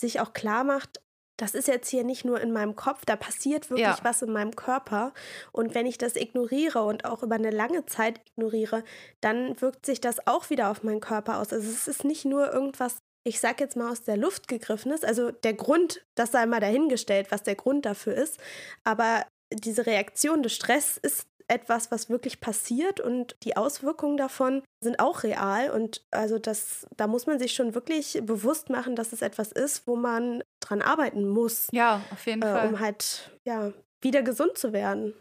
[0.00, 1.00] sich auch klar macht,
[1.36, 3.98] das ist jetzt hier nicht nur in meinem Kopf, da passiert wirklich ja.
[4.02, 5.12] was in meinem Körper.
[5.52, 8.84] Und wenn ich das ignoriere und auch über eine lange Zeit ignoriere,
[9.20, 11.52] dann wirkt sich das auch wieder auf meinen Körper aus.
[11.52, 15.02] Also es ist nicht nur irgendwas, ich sag jetzt mal aus der Luft gegriffenes.
[15.02, 18.38] Also der Grund, das sei mal dahingestellt, was der Grund dafür ist.
[18.84, 24.98] Aber diese Reaktion des Stress ist etwas, was wirklich passiert und die Auswirkungen davon sind
[24.98, 25.70] auch real.
[25.70, 29.86] Und also das, da muss man sich schon wirklich bewusst machen, dass es etwas ist,
[29.86, 31.68] wo man dran arbeiten muss.
[31.72, 32.68] Ja, auf jeden äh, Fall.
[32.68, 35.14] Um halt, ja, wieder gesund zu werden.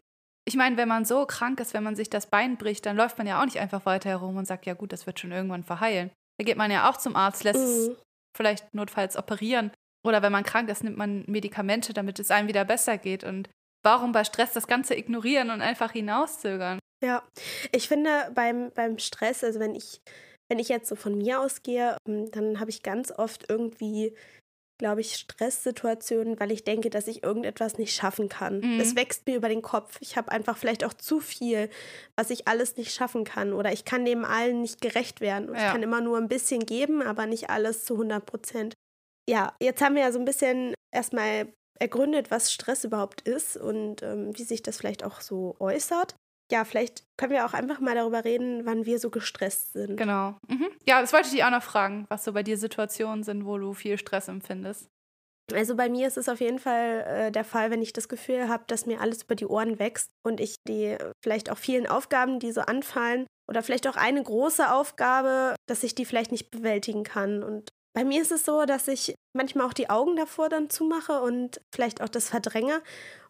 [0.46, 3.18] Ich meine, wenn man so krank ist, wenn man sich das Bein bricht, dann läuft
[3.18, 5.64] man ja auch nicht einfach weiter herum und sagt, ja gut, das wird schon irgendwann
[5.64, 6.12] verheilen.
[6.38, 7.66] Da geht man ja auch zum Arzt, lässt mhm.
[7.66, 7.92] es
[8.36, 9.72] vielleicht notfalls operieren.
[10.06, 13.24] Oder wenn man krank ist, nimmt man Medikamente, damit es einem wieder besser geht.
[13.24, 13.50] Und
[13.84, 16.80] warum bei Stress das Ganze ignorieren und einfach hinauszögern?
[17.04, 17.22] Ja,
[17.74, 20.02] ich finde beim, beim Stress, also wenn ich,
[20.50, 24.16] wenn ich jetzt so von mir ausgehe, ähm, dann habe ich ganz oft irgendwie,
[24.80, 28.62] glaube ich, Stresssituationen, weil ich denke, dass ich irgendetwas nicht schaffen kann.
[28.62, 28.80] Mhm.
[28.80, 29.98] Es wächst mir über den Kopf.
[30.00, 31.70] Ich habe einfach vielleicht auch zu viel,
[32.16, 33.52] was ich alles nicht schaffen kann.
[33.52, 35.54] Oder ich kann dem allen nicht gerecht werden.
[35.54, 35.56] Ja.
[35.56, 38.76] Ich kann immer nur ein bisschen geben, aber nicht alles zu 100 Prozent.
[39.30, 44.02] Ja, jetzt haben wir ja so ein bisschen erstmal ergründet, was Stress überhaupt ist und
[44.04, 46.16] ähm, wie sich das vielleicht auch so äußert.
[46.52, 49.98] ja, vielleicht können wir auch einfach mal darüber reden, wann wir so gestresst sind.
[49.98, 50.38] Genau.
[50.48, 50.68] Mhm.
[50.88, 53.58] Ja, das wollte ich dich auch noch fragen, was so bei dir Situationen sind, wo
[53.58, 54.88] du viel Stress empfindest.
[55.52, 58.48] Also bei mir ist es auf jeden Fall äh, der Fall, wenn ich das Gefühl
[58.48, 62.40] habe, dass mir alles über die Ohren wächst und ich die vielleicht auch vielen Aufgaben,
[62.40, 67.04] die so anfallen, oder vielleicht auch eine große Aufgabe, dass ich die vielleicht nicht bewältigen
[67.04, 67.44] kann.
[67.44, 71.22] Und bei mir ist es so, dass ich manchmal auch die Augen davor dann zumache
[71.22, 72.82] und vielleicht auch das verdränge.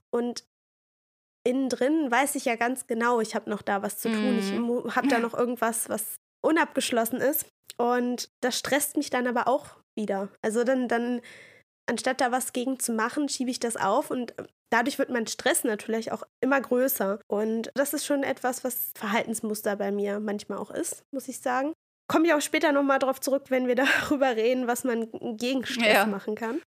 [0.10, 0.46] Und
[1.46, 4.38] innen drin weiß ich ja ganz genau, ich habe noch da was zu tun.
[4.38, 4.88] Mm.
[4.88, 7.46] Ich habe da noch irgendwas, was unabgeschlossen ist.
[7.78, 10.30] Und das stresst mich dann aber auch wieder.
[10.42, 11.22] Also dann, dann
[11.90, 15.28] anstatt da was gegen zu machen, schiebe ich das auf und äh, dadurch wird mein
[15.28, 17.20] Stress natürlich auch immer größer.
[17.28, 21.74] Und das ist schon etwas, was Verhaltensmuster bei mir manchmal auch ist, muss ich sagen.
[22.08, 23.76] Komme ich auch später nochmal drauf zurück, wenn wir
[24.10, 26.06] darüber reden, was man gegen Stress ja.
[26.06, 26.62] machen kann.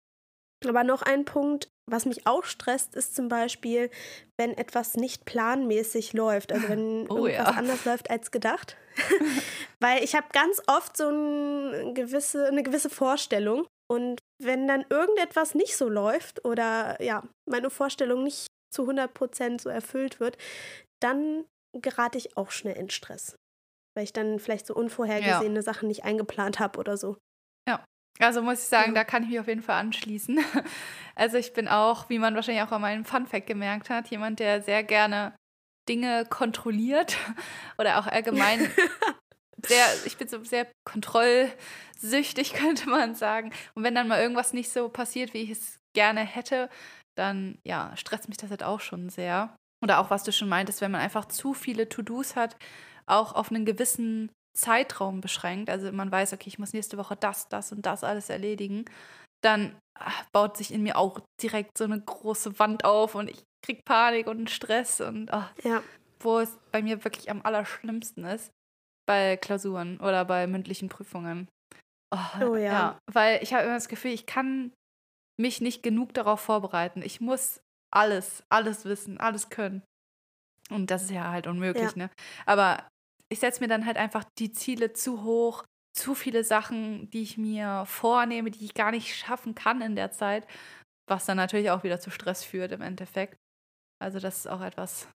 [0.66, 3.90] Aber noch ein Punkt, was mich auch stresst, ist zum Beispiel,
[4.38, 6.53] wenn etwas nicht planmäßig läuft.
[6.53, 7.59] Also wenn oh, irgendwas ja.
[7.59, 8.77] anders läuft als gedacht.
[9.81, 15.55] Weil ich habe ganz oft so ein gewisse, eine gewisse Vorstellung und wenn dann irgendetwas
[15.55, 20.38] nicht so läuft oder ja, meine Vorstellung nicht zu 100% so erfüllt wird,
[21.03, 23.37] dann gerate ich auch schnell in Stress.
[23.95, 25.63] Weil ich dann vielleicht so unvorhergesehene ja.
[25.63, 27.17] Sachen nicht eingeplant habe oder so.
[28.21, 29.03] Ja, also muss ich sagen, ja.
[29.03, 30.39] da kann ich mich auf jeden Fall anschließen.
[31.17, 34.63] Also ich bin auch, wie man wahrscheinlich auch an meinem Funfact gemerkt hat, jemand, der
[34.63, 35.33] sehr gerne
[35.89, 37.17] Dinge kontrolliert
[37.79, 38.69] oder auch allgemein
[39.65, 43.53] sehr, ich bin so sehr kontrollsüchtig, könnte man sagen.
[43.77, 46.69] Und wenn dann mal irgendwas nicht so passiert, wie ich es gerne hätte,
[47.17, 49.55] dann ja, stresst mich das halt auch schon sehr.
[49.85, 52.57] Oder auch, was du schon meintest, wenn man einfach zu viele To-Dos hat,
[53.07, 55.69] auch auf einen gewissen Zeitraum beschränkt.
[55.69, 58.85] Also man weiß, okay, ich muss nächste Woche das, das und das alles erledigen.
[59.43, 63.43] Dann ach, baut sich in mir auch direkt so eine große Wand auf und ich
[63.64, 65.83] krieg Panik und Stress und ach, ja.
[66.21, 68.51] wo es bei mir wirklich am allerschlimmsten ist,
[69.07, 71.49] bei Klausuren oder bei mündlichen Prüfungen.
[72.11, 72.73] Oh, oh ja.
[72.73, 72.99] ja.
[73.12, 74.73] Weil ich habe immer das Gefühl, ich kann
[75.40, 77.03] mich nicht genug darauf vorbereiten.
[77.03, 77.61] Ich muss
[77.93, 79.83] alles, alles wissen, alles können.
[80.71, 82.05] Und das ist ja halt unmöglich, ja.
[82.05, 82.11] ne?
[82.47, 82.88] Aber
[83.31, 85.65] ich setze mir dann halt einfach die Ziele zu hoch,
[85.97, 90.11] zu viele Sachen, die ich mir vornehme, die ich gar nicht schaffen kann in der
[90.11, 90.47] Zeit,
[91.09, 93.37] was dann natürlich auch wieder zu Stress führt im Endeffekt.
[94.03, 95.09] Also das ist auch etwas,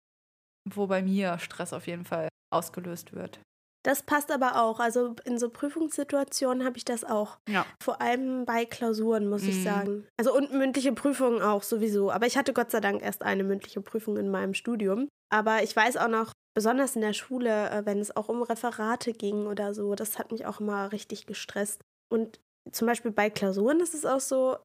[0.69, 3.39] wo bei mir Stress auf jeden Fall ausgelöst wird.
[3.83, 4.79] Das passt aber auch.
[4.79, 7.39] Also in so Prüfungssituationen habe ich das auch.
[7.47, 7.65] Ja.
[7.81, 9.49] Vor allem bei Klausuren, muss mhm.
[9.49, 10.07] ich sagen.
[10.17, 12.11] Also und mündliche Prüfungen auch sowieso.
[12.11, 15.07] Aber ich hatte Gott sei Dank erst eine mündliche Prüfung in meinem Studium.
[15.31, 19.13] Aber ich weiß auch noch, besonders in der Schule, äh, wenn es auch um Referate
[19.13, 21.81] ging oder so, das hat mich auch immer richtig gestresst.
[22.11, 22.39] Und
[22.71, 24.57] zum Beispiel bei Klausuren ist es auch so,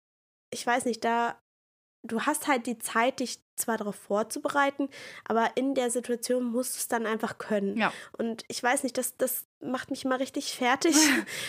[0.53, 1.39] ich weiß nicht, da
[2.05, 4.89] du hast halt die Zeit, dich zwar darauf vorzubereiten,
[5.25, 7.77] aber in der Situation musst du es dann einfach können.
[7.77, 7.93] Ja.
[8.13, 10.95] Und ich weiß nicht, das, das macht mich mal richtig fertig.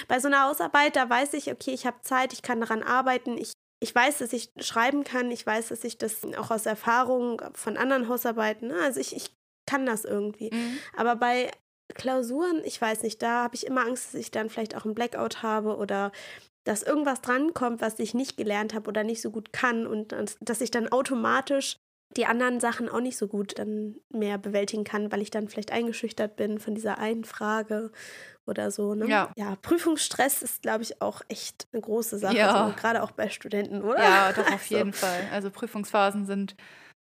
[0.07, 3.37] Bei so einer Hausarbeit, da weiß ich, okay, ich habe Zeit, ich kann daran arbeiten,
[3.37, 7.41] ich, ich weiß, dass ich schreiben kann, ich weiß, dass ich das auch aus Erfahrung
[7.53, 9.31] von anderen Hausarbeiten, ne, also ich, ich
[9.65, 10.54] kann das irgendwie.
[10.54, 10.78] Mhm.
[10.95, 11.51] Aber bei
[11.93, 14.95] Klausuren, ich weiß nicht, da habe ich immer Angst, dass ich dann vielleicht auch einen
[14.95, 16.12] Blackout habe oder
[16.63, 20.62] dass irgendwas drankommt, was ich nicht gelernt habe oder nicht so gut kann und dass
[20.62, 21.78] ich dann automatisch
[22.17, 25.71] die anderen Sachen auch nicht so gut dann mehr bewältigen kann, weil ich dann vielleicht
[25.71, 27.91] eingeschüchtert bin von dieser einen Frage
[28.45, 28.95] oder so.
[28.95, 29.08] Ne?
[29.08, 29.32] Ja.
[29.36, 32.54] ja, Prüfungsstress ist, glaube ich, auch echt eine große Sache, ja.
[32.54, 34.01] also, gerade auch bei Studenten, oder?
[34.04, 35.28] Ja, doch, auf jeden Fall.
[35.32, 36.56] Also Prüfungsphasen sind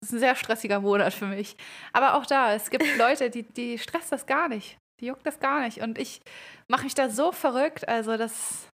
[0.04, 1.56] das ist ein sehr stressiger Monat für mich.
[1.94, 4.78] Aber auch da, es gibt Leute, die, die stresst das gar nicht.
[5.00, 5.80] Die juckt das gar nicht.
[5.80, 6.20] Und ich
[6.68, 7.88] mache mich da so verrückt.
[7.88, 8.68] Also das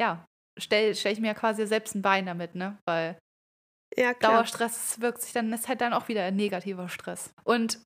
[0.00, 0.26] ja,
[0.58, 2.76] stelle stell ich mir quasi selbst ein Bein damit, ne?
[2.86, 3.18] Weil
[3.96, 7.32] ja, Dauerstress wirkt sich dann, ist halt dann auch wieder ein negativer Stress.
[7.44, 7.80] Und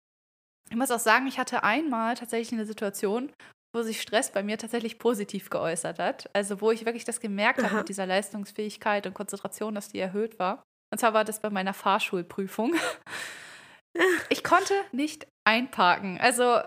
[0.69, 3.33] ich muss auch sagen, ich hatte einmal tatsächlich eine Situation,
[3.73, 6.29] wo sich Stress bei mir tatsächlich positiv geäußert hat.
[6.35, 10.41] Also wo ich wirklich das gemerkt habe mit dieser Leistungsfähigkeit und Konzentration, dass die erhöht
[10.41, 10.65] war.
[10.95, 12.75] Und zwar war das bei meiner Fahrschulprüfung.
[14.29, 16.19] Ich konnte nicht einparken.
[16.21, 16.61] Also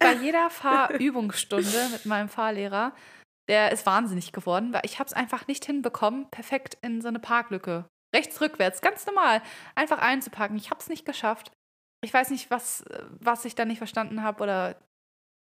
[0.00, 2.94] bei jeder Fahrübungsstunde mit meinem Fahrlehrer
[3.48, 7.18] der ist wahnsinnig geworden, weil ich habe es einfach nicht hinbekommen, perfekt in so eine
[7.18, 9.42] Parklücke, rechts rückwärts, ganz normal,
[9.74, 10.56] einfach einzupacken.
[10.56, 11.52] Ich habe es nicht geschafft.
[12.02, 12.84] Ich weiß nicht, was,
[13.20, 14.76] was ich da nicht verstanden habe oder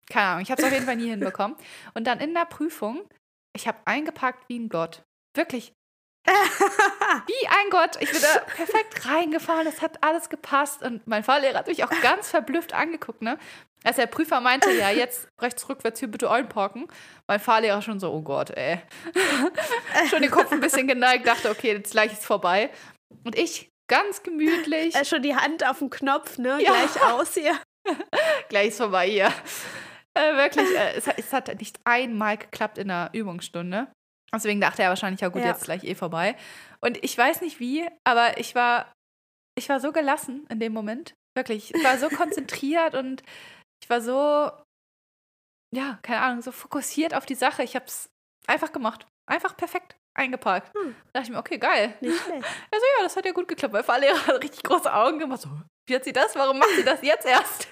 [0.08, 0.42] keine Ahnung.
[0.42, 1.56] Ich habe es auf jeden Fall nie hinbekommen.
[1.94, 3.08] Und dann in der Prüfung,
[3.54, 5.02] ich habe eingepackt wie ein Gott.
[5.36, 5.72] Wirklich.
[6.24, 7.96] Wie ein Gott.
[8.00, 9.66] Ich bin da perfekt reingefahren.
[9.66, 10.82] Es hat alles gepasst.
[10.82, 13.22] Und mein Fahrlehrer hat mich auch ganz verblüfft angeguckt.
[13.22, 13.38] Ne?
[13.84, 16.86] Als der Prüfer meinte, ja, jetzt rechts rückwärts hier bitte einparken,
[17.26, 18.80] mein Fahrlehrer schon so, oh Gott, ey.
[20.10, 22.70] schon den Kopf ein bisschen geneigt, dachte, okay, jetzt gleich ist vorbei.
[23.24, 24.94] Und ich ganz gemütlich.
[24.94, 26.58] Äh, schon die Hand auf dem Knopf, ne?
[26.62, 26.72] Ja.
[26.72, 27.58] Gleich aus hier.
[28.48, 29.32] Gleich ist vorbei hier.
[30.14, 33.88] Äh, wirklich, äh, es, hat, es, hat nicht einmal geklappt in der Übungsstunde.
[34.34, 35.48] Deswegen dachte er wahrscheinlich, ja gut, ja.
[35.48, 36.36] jetzt gleich eh vorbei.
[36.80, 38.92] Und ich weiß nicht wie, aber ich war,
[39.58, 41.14] ich war so gelassen in dem Moment.
[41.36, 41.74] Wirklich.
[41.74, 43.22] Ich war so konzentriert und
[43.82, 44.50] ich war so,
[45.74, 47.62] ja, keine Ahnung, so fokussiert auf die Sache.
[47.62, 48.08] Ich habe es
[48.46, 49.06] einfach gemacht.
[49.28, 50.74] Einfach perfekt eingeparkt.
[50.74, 50.94] Hm.
[51.12, 51.94] Da dachte ich mir, okay, geil.
[52.00, 52.44] Nicht schlecht.
[52.70, 55.42] Also ja, das hat ja gut geklappt, weil Fahrlehrer hat richtig große Augen gemacht.
[55.42, 55.48] So,
[55.86, 56.34] wie hat sie das?
[56.36, 57.68] Warum macht sie das jetzt erst?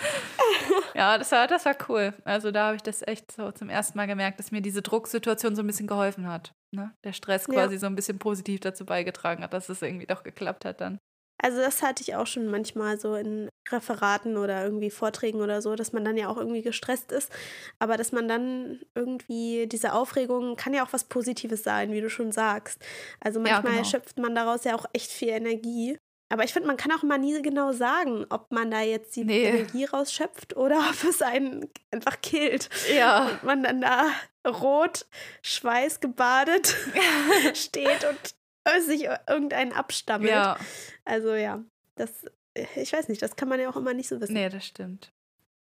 [0.94, 2.14] ja, das war, das war cool.
[2.24, 5.54] Also da habe ich das echt so zum ersten Mal gemerkt, dass mir diese Drucksituation
[5.54, 6.52] so ein bisschen geholfen hat.
[6.72, 6.94] Ne?
[7.04, 7.80] Der Stress quasi ja.
[7.80, 10.98] so ein bisschen positiv dazu beigetragen hat, dass es irgendwie doch geklappt hat dann.
[11.42, 15.74] Also das hatte ich auch schon manchmal so in Referaten oder irgendwie Vorträgen oder so,
[15.74, 17.30] dass man dann ja auch irgendwie gestresst ist.
[17.78, 22.10] Aber dass man dann irgendwie diese Aufregung kann ja auch was Positives sein, wie du
[22.10, 22.80] schon sagst.
[23.20, 23.84] Also manchmal ja, genau.
[23.84, 25.96] schöpft man daraus ja auch echt viel Energie.
[26.32, 29.24] Aber ich finde, man kann auch immer nie genau sagen, ob man da jetzt die
[29.24, 29.46] nee.
[29.46, 32.70] Energie rausschöpft oder ob es einen einfach killt.
[32.94, 33.28] Ja.
[33.28, 34.06] Und man dann da
[34.46, 35.06] rot,
[35.42, 36.76] schweißgebadet
[37.54, 38.34] steht und
[38.80, 40.30] sich irgendeinen abstammelt.
[40.30, 40.58] Ja.
[41.04, 41.62] Also ja,
[41.96, 44.34] das, ich weiß nicht, das kann man ja auch immer nicht so wissen.
[44.34, 45.12] Nee, das stimmt.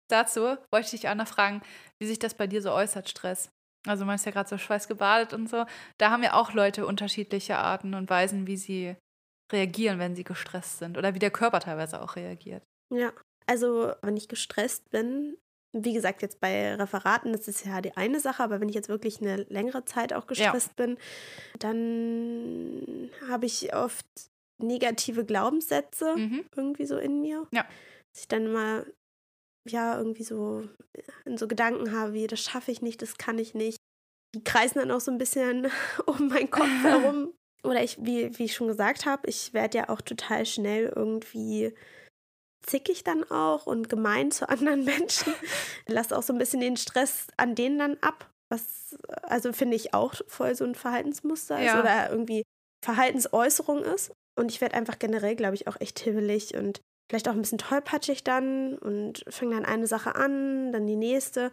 [0.08, 1.62] Dazu wollte ich dich auch noch fragen,
[1.98, 3.50] wie sich das bei dir so äußert, Stress.
[3.86, 5.64] Also man ist ja gerade so schweißgebadet und so.
[5.98, 8.96] Da haben ja auch Leute unterschiedliche Arten und Weisen, wie sie
[9.50, 10.98] reagieren, wenn sie gestresst sind.
[10.98, 12.62] Oder wie der Körper teilweise auch reagiert.
[12.90, 13.12] Ja,
[13.46, 15.36] also wenn ich gestresst bin,
[15.72, 18.88] wie gesagt, jetzt bei Referaten, das ist ja die eine Sache, aber wenn ich jetzt
[18.88, 20.86] wirklich eine längere Zeit auch gestresst ja.
[20.86, 20.98] bin,
[21.58, 24.06] dann habe ich oft
[24.62, 26.44] negative Glaubenssätze mhm.
[26.54, 27.46] irgendwie so in mir.
[27.52, 27.62] Ja.
[28.12, 28.84] Dass ich dann immer,
[29.68, 30.68] ja, irgendwie so
[31.24, 33.78] in so Gedanken habe, wie, das schaffe ich nicht, das kann ich nicht.
[34.34, 35.70] Die kreisen dann auch so ein bisschen
[36.06, 37.32] um meinen Kopf herum.
[37.64, 41.72] Oder ich, wie, wie ich schon gesagt habe, ich werde ja auch total schnell irgendwie
[42.62, 45.34] zickig dann auch und gemein zu anderen Menschen.
[45.86, 48.30] Lass auch so ein bisschen den Stress an denen dann ab.
[48.48, 51.74] Was, also finde ich auch voll so ein Verhaltensmuster ja.
[51.74, 52.42] ist oder irgendwie
[52.84, 54.12] Verhaltensäußerung ist.
[54.38, 57.58] Und ich werde einfach generell, glaube ich, auch echt hibbelig und vielleicht auch ein bisschen
[57.58, 61.50] tollpatschig dann und fange dann eine Sache an, dann die nächste.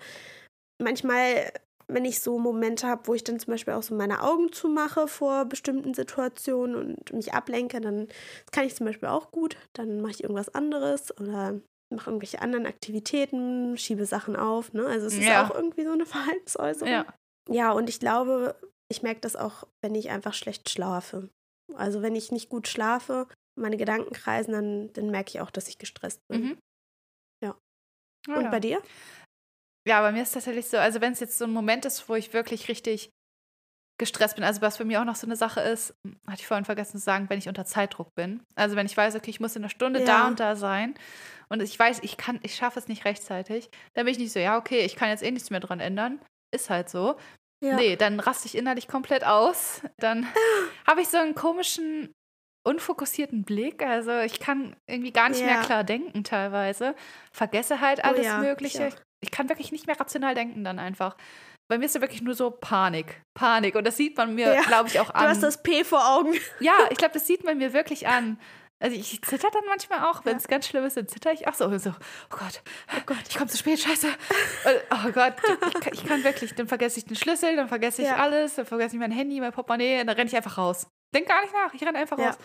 [0.82, 1.52] Manchmal
[1.89, 5.08] wenn ich so Momente habe, wo ich dann zum Beispiel auch so meine Augen zumache
[5.08, 8.08] vor bestimmten Situationen und mich ablenke, dann
[8.52, 9.58] kann ich zum Beispiel auch gut.
[9.73, 11.60] Dann mache ich irgendwas anderes oder
[11.93, 14.73] mache irgendwelche anderen Aktivitäten, schiebe Sachen auf.
[14.73, 14.86] Ne?
[14.86, 15.45] Also es ist ja.
[15.45, 16.91] auch irgendwie so eine Verhaltensäußerung.
[16.91, 17.06] Ja.
[17.49, 18.56] ja, und ich glaube,
[18.91, 21.30] ich merke das auch, wenn ich einfach schlecht schlafe.
[21.75, 23.28] Also wenn ich nicht gut schlafe,
[23.60, 26.41] meine Gedanken kreisen, dann, dann merke ich auch, dass ich gestresst bin.
[26.41, 26.58] Mhm.
[27.43, 27.58] Ja.
[28.28, 28.49] Oh, und ja.
[28.49, 28.82] bei dir?
[29.88, 32.15] Ja, bei mir ist tatsächlich so, also wenn es jetzt so ein Moment ist, wo
[32.15, 33.12] ich wirklich richtig
[34.00, 35.94] gestresst bin, also was für mich auch noch so eine Sache ist,
[36.26, 38.42] hatte ich vorhin vergessen zu sagen, wenn ich unter Zeitdruck bin.
[38.56, 40.06] Also wenn ich weiß, okay, ich muss in einer Stunde ja.
[40.06, 40.96] da und da sein
[41.50, 44.39] und ich weiß, ich kann, ich schaffe es nicht rechtzeitig, dann bin ich nicht so,
[44.39, 46.20] ja, okay, ich kann jetzt eh nichts mehr dran ändern.
[46.52, 47.15] Ist halt so.
[47.62, 47.76] Ja.
[47.76, 49.82] Nee, dann raste ich innerlich komplett aus.
[49.98, 50.26] Dann
[50.88, 52.13] habe ich so einen komischen,
[52.65, 53.84] unfokussierten Blick.
[53.84, 55.48] Also ich kann irgendwie gar nicht ja.
[55.48, 56.96] mehr klar denken teilweise.
[57.34, 60.79] Vergesse halt oh alles oh ja, Mögliche ich kann wirklich nicht mehr rational denken dann
[60.79, 61.15] einfach.
[61.69, 63.21] Bei mir ist ja wirklich nur so Panik.
[63.36, 63.75] Panik.
[63.75, 65.23] Und das sieht man mir, ja, glaube ich, auch an.
[65.23, 66.34] Du hast das P vor Augen.
[66.60, 68.39] Ja, ich glaube, das sieht man mir wirklich an.
[68.82, 70.49] Also ich zitter dann manchmal auch, wenn es ja.
[70.49, 71.93] ganz schlimm ist, dann zitter ich auch so, so oh
[72.29, 72.63] Gott,
[72.95, 74.08] oh Gott, ich komme zu spät, scheiße.
[74.89, 78.08] Oh Gott, ich kann, ich kann, wirklich, dann vergesse ich den Schlüssel, dann vergesse ich
[78.08, 78.15] ja.
[78.15, 80.88] alles, dann vergesse ich mein Handy, mein Portemonnaie, und dann renne ich einfach raus.
[81.13, 82.27] Denk gar nicht nach, ich renne einfach ja.
[82.27, 82.38] raus.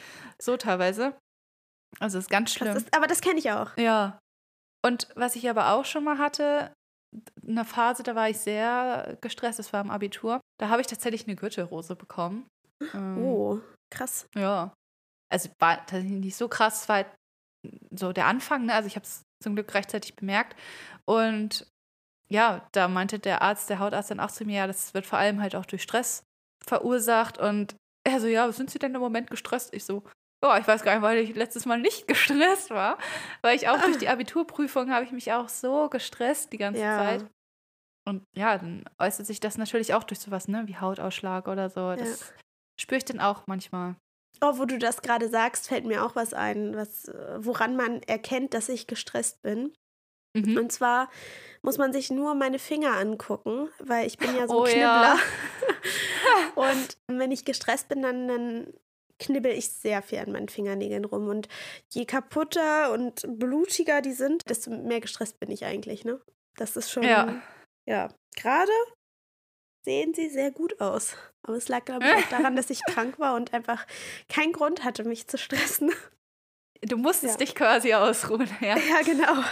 [0.42, 1.16] So teilweise.
[2.00, 2.74] Also ist ganz schlimm.
[2.74, 3.76] Das ist, aber das kenne ich auch.
[3.76, 4.18] Ja.
[4.84, 6.72] Und was ich aber auch schon mal hatte,
[7.46, 10.40] eine Phase, da war ich sehr gestresst, das war im Abitur.
[10.60, 12.46] Da habe ich tatsächlich eine Gürtelrose bekommen.
[12.92, 14.26] Ähm, oh, krass.
[14.34, 14.74] Ja.
[15.32, 17.06] Also war tatsächlich nicht so krass, war halt
[17.90, 18.74] so der Anfang, ne?
[18.74, 20.54] Also ich habe es zum Glück rechtzeitig bemerkt.
[21.06, 21.66] Und
[22.28, 25.18] ja, da meinte der Arzt, der Hautarzt dann auch zu mir, ja, das wird vor
[25.18, 26.24] allem halt auch durch Stress
[26.66, 27.38] verursacht.
[27.38, 29.72] Und er so, ja, sind Sie denn im Moment gestresst?
[29.72, 30.02] Ich so,
[30.44, 32.98] Oh, ich weiß gar nicht, weil ich letztes Mal nicht gestresst war.
[33.40, 36.98] Weil ich auch durch die Abiturprüfung habe ich mich auch so gestresst die ganze ja.
[36.98, 37.26] Zeit.
[38.06, 41.94] Und ja, dann äußert sich das natürlich auch durch sowas, ne, wie Hautausschlag oder so.
[41.96, 42.26] Das ja.
[42.78, 43.96] spüre ich dann auch manchmal.
[44.42, 48.52] Oh, wo du das gerade sagst, fällt mir auch was ein, was, woran man erkennt,
[48.52, 49.72] dass ich gestresst bin.
[50.36, 50.58] Mhm.
[50.58, 51.08] Und zwar
[51.62, 55.16] muss man sich nur meine Finger angucken, weil ich bin ja so ein oh, Knibbler.
[55.16, 55.18] Ja.
[56.56, 58.74] und wenn ich gestresst bin, dann, dann
[59.18, 61.28] knibbel ich sehr viel an meinen Fingernägeln rum.
[61.28, 61.48] Und
[61.92, 66.20] je kaputter und blutiger die sind, desto mehr gestresst bin ich eigentlich, ne?
[66.56, 67.02] Das ist schon.
[67.04, 67.40] Ja.
[67.88, 68.08] Ja.
[68.36, 68.72] Gerade
[69.84, 71.16] sehen sie sehr gut aus.
[71.46, 73.86] Aber es lag, glaube ich, auch daran, dass ich krank war und einfach
[74.28, 75.92] keinen Grund hatte, mich zu stressen.
[76.80, 77.46] Du musstest Ja.
[77.46, 78.48] dich quasi ausruhen.
[78.60, 78.76] Ja.
[78.88, 79.42] Ja, genau.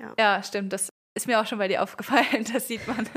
[0.18, 0.72] ja, stimmt.
[0.72, 2.46] Das ist mir auch schon bei dir aufgefallen.
[2.52, 3.08] Das sieht man.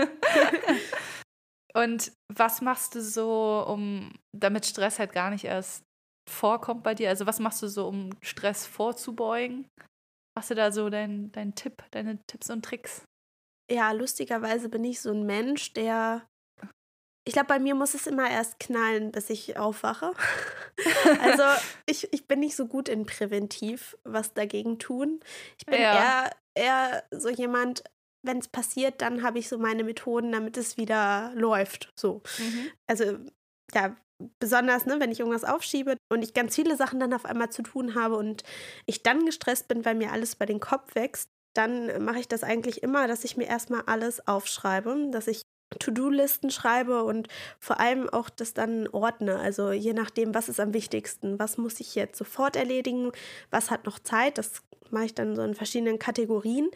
[1.76, 5.84] Und was machst du so, um damit Stress halt gar nicht erst
[6.30, 7.10] vorkommt bei dir?
[7.10, 9.68] Also was machst du so, um Stress vorzubeugen?
[10.38, 13.04] Hast du da so deinen dein Tipp, deine Tipps und Tricks?
[13.70, 16.28] Ja, lustigerweise bin ich so ein Mensch, der.
[17.28, 20.14] Ich glaube, bei mir muss es immer erst knallen, bis ich aufwache.
[21.20, 21.44] also
[21.88, 25.20] ich, ich bin nicht so gut in präventiv was dagegen tun.
[25.58, 25.94] Ich bin Ja.
[25.94, 27.84] eher, eher so jemand,
[28.26, 31.92] wenn es passiert, dann habe ich so meine Methoden, damit es wieder läuft.
[31.96, 32.22] So.
[32.88, 33.18] Also
[33.74, 33.96] ja,
[34.40, 37.62] besonders, ne, wenn ich irgendwas aufschiebe und ich ganz viele Sachen dann auf einmal zu
[37.62, 38.44] tun habe und
[38.86, 42.44] ich dann gestresst bin, weil mir alles bei den Kopf wächst, dann mache ich das
[42.44, 45.42] eigentlich immer, dass ich mir erstmal alles aufschreibe, dass ich
[45.80, 47.28] To-Do-Listen schreibe und
[47.60, 49.38] vor allem auch das dann ordne.
[49.40, 53.12] Also je nachdem, was ist am wichtigsten, was muss ich jetzt sofort erledigen,
[53.50, 54.62] was hat noch Zeit, das
[54.92, 56.70] mache ich dann so in verschiedenen Kategorien.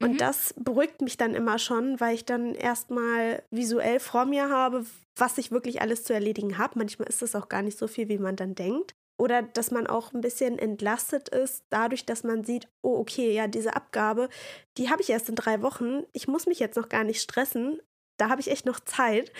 [0.00, 0.18] Und Mhm.
[0.18, 4.84] das beruhigt mich dann immer schon, weil ich dann erstmal visuell vor mir habe,
[5.16, 6.78] was ich wirklich alles zu erledigen habe.
[6.78, 8.92] Manchmal ist das auch gar nicht so viel, wie man dann denkt.
[9.16, 13.46] Oder dass man auch ein bisschen entlastet ist, dadurch, dass man sieht, oh, okay, ja,
[13.46, 14.28] diese Abgabe,
[14.76, 16.02] die habe ich erst in drei Wochen.
[16.12, 17.80] Ich muss mich jetzt noch gar nicht stressen.
[18.18, 19.32] Da habe ich echt noch Zeit.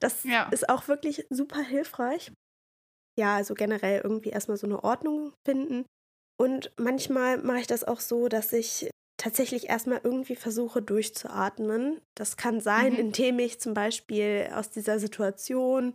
[0.00, 0.48] Das Ja.
[0.50, 2.32] ist auch wirklich super hilfreich.
[3.18, 5.84] Ja, also generell irgendwie erstmal so eine Ordnung finden.
[6.40, 8.88] Und manchmal mache ich das auch so, dass ich
[9.18, 12.00] tatsächlich erstmal irgendwie versuche durchzuatmen.
[12.14, 12.98] Das kann sein, Mhm.
[12.98, 15.92] indem ich zum Beispiel aus dieser Situation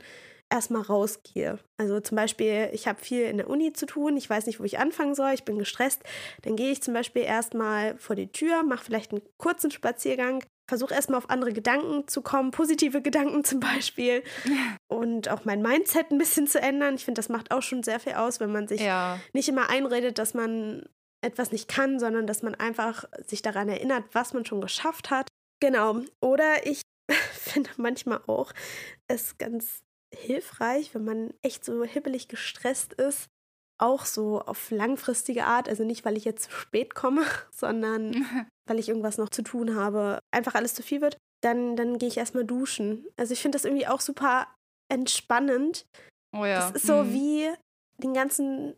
[0.52, 1.58] erstmal rausgehe.
[1.78, 4.64] Also zum Beispiel, ich habe viel in der Uni zu tun, ich weiß nicht, wo
[4.66, 6.04] ich anfangen soll, ich bin gestresst.
[6.44, 10.94] Dann gehe ich zum Beispiel erstmal vor die Tür, mache vielleicht einen kurzen Spaziergang, versuche
[10.94, 14.22] erstmal auf andere Gedanken zu kommen, positive Gedanken zum Beispiel.
[14.88, 16.96] Und auch mein Mindset ein bisschen zu ändern.
[16.96, 19.20] Ich finde, das macht auch schon sehr viel aus, wenn man sich Ja.
[19.34, 20.84] nicht immer einredet, dass man
[21.24, 25.28] etwas nicht kann, sondern dass man einfach sich daran erinnert, was man schon geschafft hat.
[25.60, 26.02] Genau.
[26.22, 26.82] Oder ich
[27.34, 28.52] finde manchmal auch
[29.08, 29.82] es ganz
[30.14, 33.28] hilfreich, wenn man echt so hibbelig gestresst ist,
[33.82, 38.14] auch so auf langfristige Art, also nicht, weil ich jetzt zu spät komme, sondern
[38.68, 42.08] weil ich irgendwas noch zu tun habe, einfach alles zu viel wird, dann, dann gehe
[42.08, 43.06] ich erstmal duschen.
[43.18, 44.48] Also ich finde das irgendwie auch super
[44.92, 45.86] entspannend,
[46.36, 46.60] Oh ja.
[46.60, 47.14] das ist so Mhm.
[47.14, 47.50] wie
[47.98, 48.76] den ganzen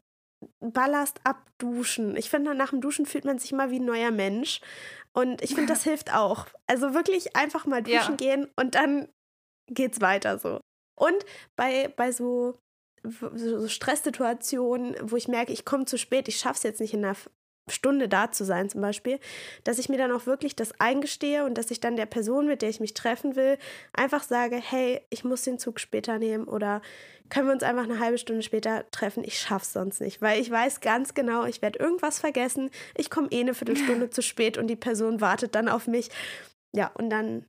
[0.60, 2.16] Ballast abduschen.
[2.18, 4.62] Ich finde, nach dem Duschen fühlt man sich immer wie ein neuer Mensch.
[5.14, 6.48] Und ich finde, das hilft auch.
[6.68, 8.16] Also wirklich einfach mal duschen Ja.
[8.16, 9.08] gehen und dann
[9.68, 10.60] geht's weiter so.
[10.98, 12.58] Und bei, bei so,
[13.04, 17.04] so Stresssituationen, wo ich merke, ich komme zu spät, ich schaffe es jetzt nicht in
[17.04, 17.16] einer
[17.68, 19.20] Stunde da zu sein zum Beispiel,
[19.64, 22.62] dass ich mir dann auch wirklich das eingestehe und dass ich dann der Person, mit
[22.62, 23.58] der ich mich treffen will,
[23.94, 26.82] einfach sage, hey, ich muss den Zug später nehmen oder
[27.30, 29.24] können wir uns einfach eine halbe Stunde später treffen?
[29.24, 32.70] Ich schaff's sonst nicht, weil ich weiß ganz genau, ich werde irgendwas vergessen.
[32.96, 36.10] Ich komme eh eine Viertelstunde zu spät und die Person wartet dann auf mich.
[36.76, 37.46] Ja, und dann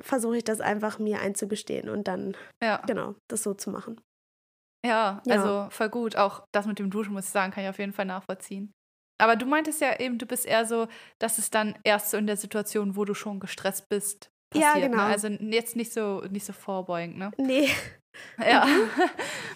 [0.00, 2.82] versuche ich das einfach mir einzugestehen und dann, Ja.
[2.88, 4.00] genau, das so zu machen.
[4.84, 5.34] Ja, Ja.
[5.34, 6.16] also voll gut.
[6.16, 8.72] Auch das mit dem Duschen, muss ich sagen, kann ich auf jeden Fall nachvollziehen.
[9.18, 12.26] Aber du meintest ja eben, du bist eher so, dass es dann erst so in
[12.26, 14.90] der Situation, wo du schon gestresst bist, Ja, passiert.
[14.92, 15.04] genau.
[15.04, 15.08] Ne?
[15.12, 17.30] Also jetzt nicht so, nicht so vorbeugend, ne?
[17.38, 17.70] Nee,
[18.38, 18.66] Ja.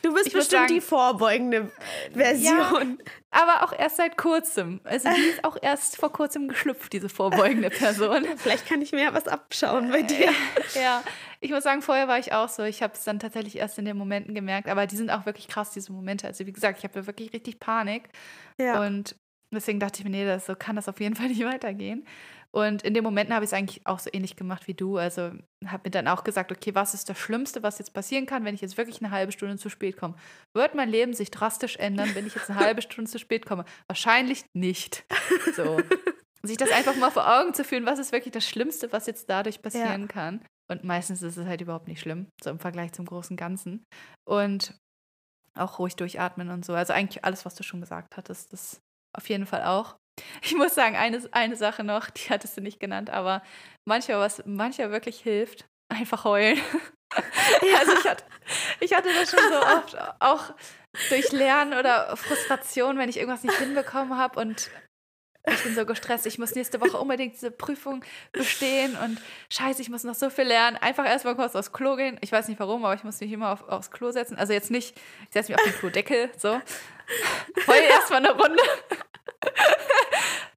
[0.03, 1.71] du bist Ich bestimmt sagen- die vorbeugende
[2.13, 2.99] Version.
[3.31, 4.81] Aber auch erst seit kurzem.
[4.85, 8.27] Also die ist auch erst vor kurzem geschlüpft, diese vorbeugende Person.
[8.37, 10.31] Vielleicht kann ich mir ja was abschauen bei dir.
[10.75, 11.03] ja,
[11.41, 12.63] ich muss sagen, vorher war ich auch so.
[12.63, 15.49] Ich habe es dann tatsächlich erst in den Momenten gemerkt, aber die sind auch wirklich
[15.49, 16.27] krass, diese Momente.
[16.27, 18.09] Also wie gesagt, ich habe wirklich richtig Panik.
[18.59, 18.83] Ja.
[18.85, 19.17] Und
[19.55, 22.07] deswegen dachte ich mir, nee, das, so kann das auf jeden Fall nicht weitergehen.
[22.53, 24.97] Und in den Momenten habe ich es eigentlich auch so ähnlich gemacht wie du.
[24.97, 25.31] Also
[25.65, 28.57] habe mir dann auch gesagt, okay, was ist das Schlimmste, was jetzt passieren kann, wenn
[28.57, 30.17] ich jetzt wirklich eine halbe Stunde zu spät komme?
[30.53, 33.65] Wird mein Leben sich drastisch ändern, wenn ich jetzt eine halbe Stunde zu spät komme?
[33.89, 35.05] Wahrscheinlich nicht.
[35.55, 35.81] So.
[36.43, 39.29] Sich das einfach mal vor Augen zu führen, was ist wirklich das Schlimmste, was jetzt
[39.29, 40.43] dadurch passieren kann.
[40.71, 43.85] Und meistens ist es halt überhaupt nicht schlimm, so im Vergleich zum großen Ganzen.
[44.25, 44.75] Und
[45.55, 46.75] auch ruhig durchatmen und so.
[46.75, 48.81] Also eigentlich alles, was du schon gesagt hattest, das
[49.13, 49.97] auf jeden Fall auch.
[50.43, 53.43] Ich muss sagen, eine, eine Sache noch, die hattest du nicht genannt, aber
[53.89, 56.61] mancher, was mancher wirklich hilft, einfach heulen.
[57.77, 58.25] Also ich hatte,
[58.79, 60.55] ich hatte das schon so oft, auch
[61.09, 64.71] durch Lernen oder Frustration, wenn ich irgendwas nicht hinbekommen habe und
[65.47, 69.89] ich bin so gestresst, ich muss nächste Woche unbedingt diese Prüfung bestehen und scheiße, ich
[69.89, 70.77] muss noch so viel lernen.
[70.77, 72.19] Einfach erstmal kurz aufs Klo gehen.
[72.21, 74.37] Ich weiß nicht warum, aber ich muss mich immer auf, aufs Klo setzen.
[74.37, 76.61] Also jetzt nicht, ich setze mich auf den Klodeckel, so.
[77.67, 78.63] Heul erstmal eine Runde.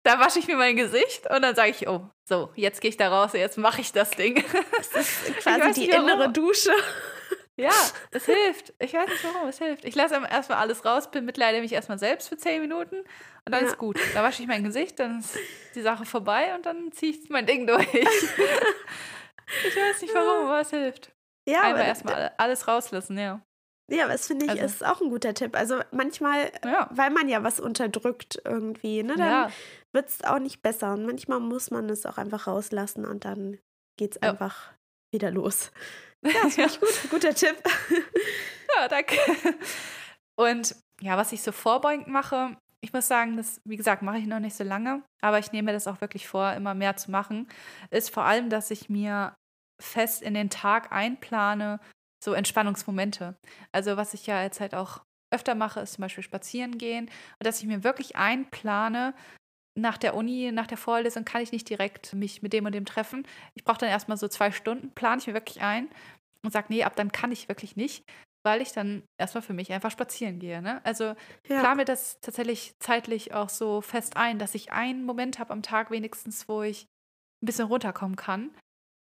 [0.04, 2.98] da wasche ich mir mein Gesicht und dann sage ich, oh, so, jetzt gehe ich
[2.98, 4.44] da raus, jetzt mache ich das Ding.
[4.94, 6.72] Das ist quasi die innere Dusche.
[7.56, 7.72] Ja,
[8.12, 8.74] es hilft.
[8.80, 9.86] Ich weiß nicht warum, es hilft.
[9.86, 13.70] Ich lasse erstmal alles raus, bemitleide mich erstmal selbst für zehn Minuten und dann ja.
[13.70, 14.00] ist gut.
[14.14, 15.38] Da wasche ich mein Gesicht, dann ist
[15.76, 17.94] die Sache vorbei und dann ziehe ich mein Ding durch.
[17.94, 21.12] ich weiß nicht warum, aber es hilft.
[21.48, 23.42] Ja, Einmal erstmal alles rauslassen, ja.
[23.92, 25.56] Ja, aber das finde ich also, ist auch ein guter Tipp.
[25.56, 26.90] Also manchmal, ja.
[26.92, 29.50] weil man ja was unterdrückt irgendwie, ne, dann ja.
[29.92, 30.94] wird es auch nicht besser.
[30.94, 33.60] Und manchmal muss man es auch einfach rauslassen und dann
[33.98, 34.32] geht es ja.
[34.32, 34.72] einfach
[35.12, 35.72] wieder los.
[36.24, 37.10] Ja, das finde ich gut.
[37.12, 37.58] Guter Tipp.
[38.76, 39.16] Ja, danke.
[40.36, 44.26] Und ja, was ich so vorbeugend mache, ich muss sagen, das, wie gesagt, mache ich
[44.26, 47.12] noch nicht so lange, aber ich nehme mir das auch wirklich vor, immer mehr zu
[47.12, 47.48] machen,
[47.92, 49.36] ist vor allem, dass ich mir
[49.80, 51.80] fest in den Tag einplane,
[52.24, 53.36] so Entspannungsmomente.
[53.72, 57.46] Also was ich ja jetzt halt auch öfter mache, ist zum Beispiel spazieren gehen und
[57.46, 59.14] dass ich mir wirklich einplane,
[59.76, 62.86] nach der Uni, nach der Vorlesung kann ich nicht direkt mich mit dem und dem
[62.86, 63.28] treffen.
[63.56, 65.90] Ich brauche dann erstmal so zwei Stunden, plane ich mir wirklich ein
[66.44, 68.04] und sage, nee, ab dann kann ich wirklich nicht,
[68.44, 70.62] weil ich dann erstmal für mich einfach spazieren gehe.
[70.62, 70.82] Ne?
[70.86, 71.16] Also
[71.48, 71.60] ja.
[71.60, 75.64] plane mir das tatsächlich zeitlich auch so fest ein, dass ich einen Moment habe am
[75.64, 76.86] Tag wenigstens, wo ich
[77.42, 78.52] ein bisschen runterkommen kann.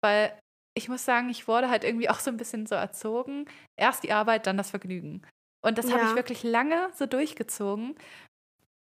[0.01, 0.38] Weil
[0.78, 3.45] ich muss sagen, ich wurde halt irgendwie auch so ein bisschen so erzogen.
[3.78, 5.22] Erst die Arbeit, dann das Vergnügen.
[5.65, 5.95] Und das ja.
[5.95, 7.95] habe ich wirklich lange so durchgezogen.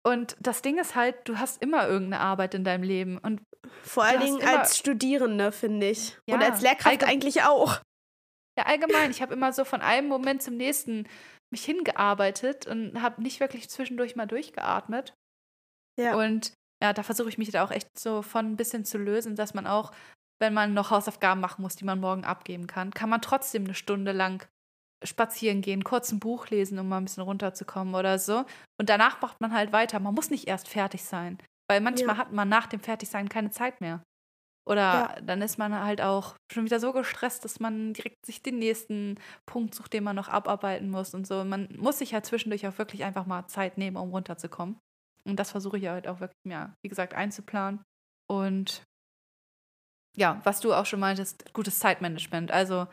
[0.06, 3.18] Und das Ding ist halt, du hast immer irgendeine Arbeit in deinem Leben.
[3.18, 3.40] Und
[3.82, 6.18] Vor allen Dingen als Studierende, finde ich.
[6.28, 7.80] Ja, und als Lehrkraft eigentlich auch.
[8.58, 9.10] Ja, allgemein.
[9.10, 11.08] Ich habe immer so von einem Moment zum nächsten
[11.50, 15.14] mich hingearbeitet und habe nicht wirklich zwischendurch mal durchgeatmet.
[15.98, 16.16] Ja.
[16.16, 16.52] Und
[16.82, 19.54] ja, da versuche ich mich da auch echt so von ein bisschen zu lösen, dass
[19.54, 19.92] man auch,
[20.40, 23.74] wenn man noch Hausaufgaben machen muss, die man morgen abgeben kann, kann man trotzdem eine
[23.74, 24.46] Stunde lang
[25.02, 28.44] spazieren gehen, kurz ein Buch lesen, um mal ein bisschen runterzukommen oder so.
[28.78, 30.00] Und danach macht man halt weiter.
[30.00, 31.38] Man muss nicht erst fertig sein.
[31.68, 32.20] Weil manchmal ja.
[32.20, 34.02] hat man nach dem Fertigsein keine Zeit mehr.
[34.66, 35.20] Oder ja.
[35.20, 39.18] dann ist man halt auch schon wieder so gestresst, dass man direkt sich den nächsten
[39.46, 41.44] Punkt sucht, den man noch abarbeiten muss und so.
[41.44, 44.78] Man muss sich halt zwischendurch auch wirklich einfach mal Zeit nehmen, um runterzukommen.
[45.24, 47.82] Und das versuche ich halt auch wirklich mir, wie gesagt, einzuplanen.
[48.26, 48.82] Und
[50.16, 52.50] ja, was du auch schon meintest, gutes Zeitmanagement.
[52.50, 52.86] Also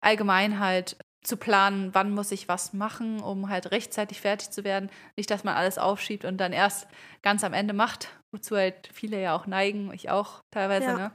[0.00, 0.96] allgemein halt
[1.26, 4.90] zu planen, wann muss ich was machen, um halt rechtzeitig fertig zu werden.
[5.16, 6.88] Nicht, dass man alles aufschiebt und dann erst
[7.22, 10.96] ganz am Ende macht, wozu halt viele ja auch neigen, ich auch teilweise, ja.
[10.96, 11.12] ne?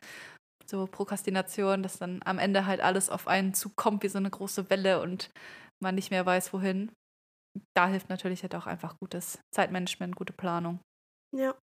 [0.70, 4.70] So Prokrastination, dass dann am Ende halt alles auf einen zukommt wie so eine große
[4.70, 5.30] Welle und
[5.82, 6.92] man nicht mehr weiß, wohin.
[7.76, 10.80] Da hilft natürlich halt auch einfach gutes Zeitmanagement, gute Planung.
[11.36, 11.56] Ja.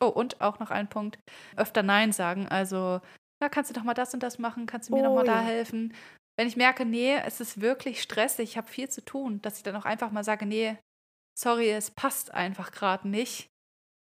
[0.00, 1.18] Oh, und auch noch ein Punkt,
[1.56, 2.48] öfter Nein sagen.
[2.48, 3.00] Also,
[3.40, 5.26] ja, kannst du doch mal das und das machen, kannst du mir oh, noch mal
[5.26, 5.34] ja.
[5.34, 5.94] da helfen?
[6.38, 9.64] Wenn ich merke, nee, es ist wirklich stressig, ich habe viel zu tun, dass ich
[9.64, 10.78] dann auch einfach mal sage, nee,
[11.36, 13.48] sorry, es passt einfach gerade nicht.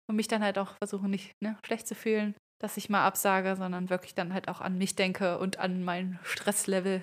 [0.07, 3.57] Und mich dann halt auch versuche, nicht ne, schlecht zu fühlen, dass ich mal absage,
[3.57, 7.03] sondern wirklich dann halt auch an mich denke und an mein Stresslevel,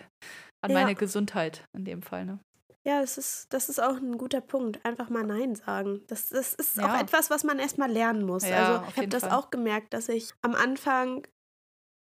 [0.61, 0.79] an ja.
[0.79, 2.25] meine Gesundheit in dem Fall.
[2.25, 2.39] Ne?
[2.85, 4.85] Ja, das ist, das ist auch ein guter Punkt.
[4.85, 6.01] Einfach mal Nein sagen.
[6.07, 6.93] Das, das ist ja.
[6.93, 8.47] auch etwas, was man erstmal lernen muss.
[8.47, 9.31] Ja, also ich habe das Fall.
[9.31, 11.25] auch gemerkt, dass ich am Anfang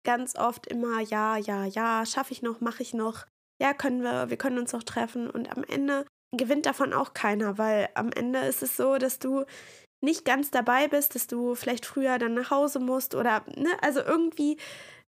[0.08, 3.26] ganz oft immer, ja, ja, ja, schaffe ich noch, mache ich noch,
[3.62, 5.30] ja, können wir, wir können uns noch treffen.
[5.30, 6.05] Und am Ende
[6.36, 9.43] gewinnt davon auch keiner, weil am Ende ist es so, dass du
[10.01, 13.99] nicht ganz dabei bist, dass du vielleicht früher dann nach Hause musst oder, ne, also
[13.99, 14.58] irgendwie,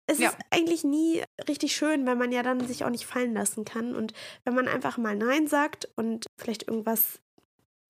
[0.07, 0.29] es ja.
[0.29, 3.97] ist eigentlich nie richtig schön, wenn man ja dann sich auch nicht fallen lassen kann.
[3.97, 4.13] Und
[4.45, 7.21] wenn man einfach mal Nein sagt und vielleicht irgendwas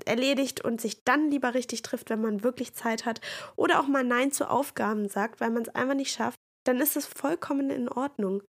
[0.07, 3.21] erledigt und sich dann lieber richtig trifft, wenn man wirklich Zeit hat
[3.57, 6.97] oder auch mal Nein zu Aufgaben sagt, weil man es einfach nicht schafft, dann ist
[6.97, 8.43] es vollkommen in Ordnung.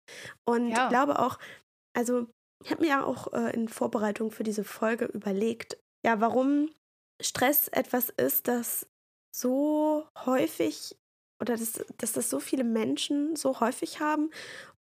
[0.46, 0.84] Und ja.
[0.84, 1.38] ich glaube auch,
[1.96, 2.28] also
[2.64, 6.70] ich habe mir ja auch äh, in Vorbereitung für diese Folge überlegt, ja, warum
[7.22, 8.88] Stress etwas ist, das
[9.36, 10.96] so häufig
[11.42, 14.32] oder dass, dass das so viele Menschen so häufig haben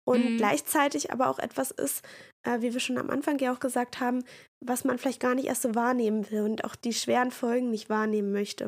[0.05, 0.38] und mhm.
[0.38, 2.05] gleichzeitig aber auch etwas ist,
[2.43, 4.23] äh, wie wir schon am Anfang ja auch gesagt haben,
[4.63, 7.89] was man vielleicht gar nicht erst so wahrnehmen will und auch die schweren Folgen nicht
[7.89, 8.67] wahrnehmen möchte.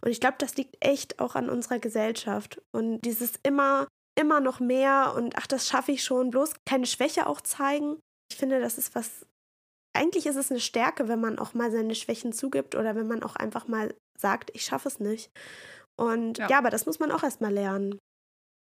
[0.00, 3.86] Und ich glaube, das liegt echt auch an unserer Gesellschaft und dieses immer
[4.20, 7.98] immer noch mehr und ach, das schaffe ich schon, bloß keine Schwäche auch zeigen.
[8.30, 9.26] Ich finde, das ist was,
[9.96, 13.22] eigentlich ist es eine Stärke, wenn man auch mal seine Schwächen zugibt oder wenn man
[13.22, 15.30] auch einfach mal sagt, ich schaffe es nicht.
[15.98, 16.48] Und ja.
[16.48, 17.98] ja, aber das muss man auch erstmal lernen.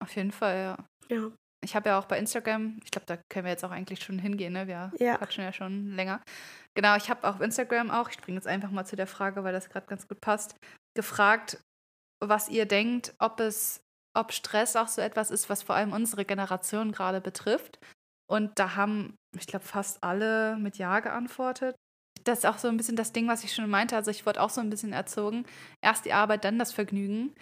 [0.04, 1.16] Auf jeden Fall, ja.
[1.16, 1.32] Ja.
[1.64, 4.20] Ich habe ja auch bei Instagram, ich glaube, da können wir jetzt auch eigentlich schon
[4.20, 4.68] hingehen, ne?
[4.68, 5.18] Wir ja.
[5.18, 6.22] quatschen ja schon länger.
[6.76, 9.54] Genau, ich habe auf Instagram auch, ich springe jetzt einfach mal zu der Frage, weil
[9.54, 10.58] das gerade ganz gut passt,
[10.93, 11.64] gefragt,
[12.22, 13.83] was ihr denkt, ob es
[14.16, 17.80] ob Stress auch so etwas ist, was vor allem unsere Generation gerade betrifft.
[18.30, 21.76] Und da haben, ich glaube, fast alle mit Ja geantwortet.
[22.24, 23.95] Das ist auch so ein bisschen das Ding, was ich schon meinte.
[23.95, 25.45] Also ich wurde auch so ein bisschen erzogen.
[25.82, 27.36] Erst die Arbeit, dann das Vergnügen.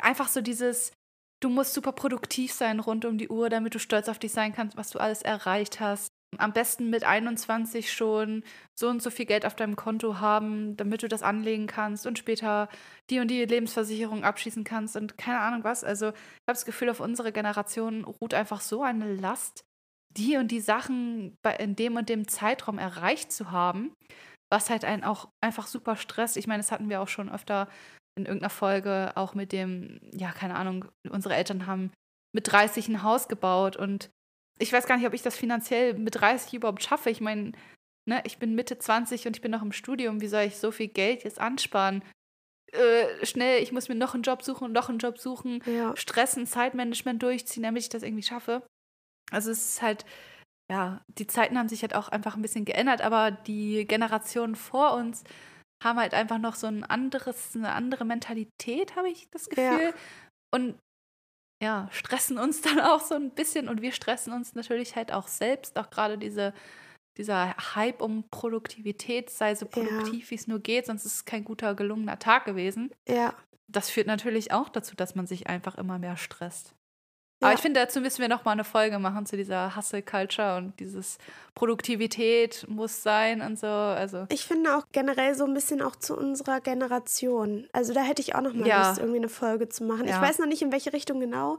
[0.00, 0.92] Einfach so dieses,
[1.40, 4.52] du musst super produktiv sein rund um die Uhr, damit du stolz auf dich sein
[4.52, 6.08] kannst, was du alles erreicht hast.
[6.38, 8.44] Am besten mit 21 schon
[8.78, 12.18] so und so viel Geld auf deinem Konto haben, damit du das anlegen kannst und
[12.18, 12.68] später
[13.10, 15.84] die und die Lebensversicherung abschließen kannst und keine Ahnung was.
[15.84, 19.64] Also ich habe das Gefühl, auf unsere Generation ruht einfach so eine Last,
[20.16, 23.92] die und die Sachen in dem und dem Zeitraum erreicht zu haben,
[24.50, 26.36] was halt einen auch einfach super stresst.
[26.36, 27.68] Ich meine, das hatten wir auch schon öfter
[28.18, 31.92] in irgendeiner Folge, auch mit dem, ja, keine Ahnung, unsere Eltern haben
[32.34, 34.10] mit 30 ein Haus gebaut und
[34.58, 37.10] ich weiß gar nicht, ob ich das finanziell mit 30 überhaupt schaffe.
[37.10, 37.52] Ich meine,
[38.06, 40.20] ne, ich bin Mitte 20 und ich bin noch im Studium.
[40.20, 42.02] Wie soll ich so viel Geld jetzt ansparen?
[42.72, 45.96] Äh, schnell, ich muss mir noch einen Job suchen und noch einen Job suchen, ja.
[45.96, 48.66] stressen, Zeitmanagement durchziehen, damit ich das irgendwie schaffe.
[49.30, 50.04] Also es ist halt,
[50.70, 54.94] ja, die Zeiten haben sich halt auch einfach ein bisschen geändert, aber die Generationen vor
[54.94, 55.22] uns
[55.82, 59.92] haben halt einfach noch so ein anderes, eine andere Mentalität, habe ich das Gefühl.
[59.92, 59.94] Ja.
[60.52, 60.78] Und
[61.62, 65.28] ja, stressen uns dann auch so ein bisschen und wir stressen uns natürlich halt auch
[65.28, 66.52] selbst, auch gerade diese,
[67.16, 70.30] dieser Hype um Produktivität, sei so produktiv, ja.
[70.30, 72.90] wie es nur geht, sonst ist es kein guter, gelungener Tag gewesen.
[73.08, 73.34] Ja.
[73.68, 76.75] Das führt natürlich auch dazu, dass man sich einfach immer mehr stresst.
[77.42, 80.80] Aber ich finde, dazu müssen wir noch mal eine Folge machen zu dieser Hustle-Culture und
[80.80, 81.18] dieses
[81.54, 83.66] Produktivität muss sein und so.
[83.66, 87.68] Also ich finde auch generell so ein bisschen auch zu unserer Generation.
[87.72, 88.88] Also da hätte ich auch noch mal ja.
[88.88, 90.08] Lust, irgendwie eine Folge zu machen.
[90.08, 90.16] Ja.
[90.16, 91.58] Ich weiß noch nicht, in welche Richtung genau,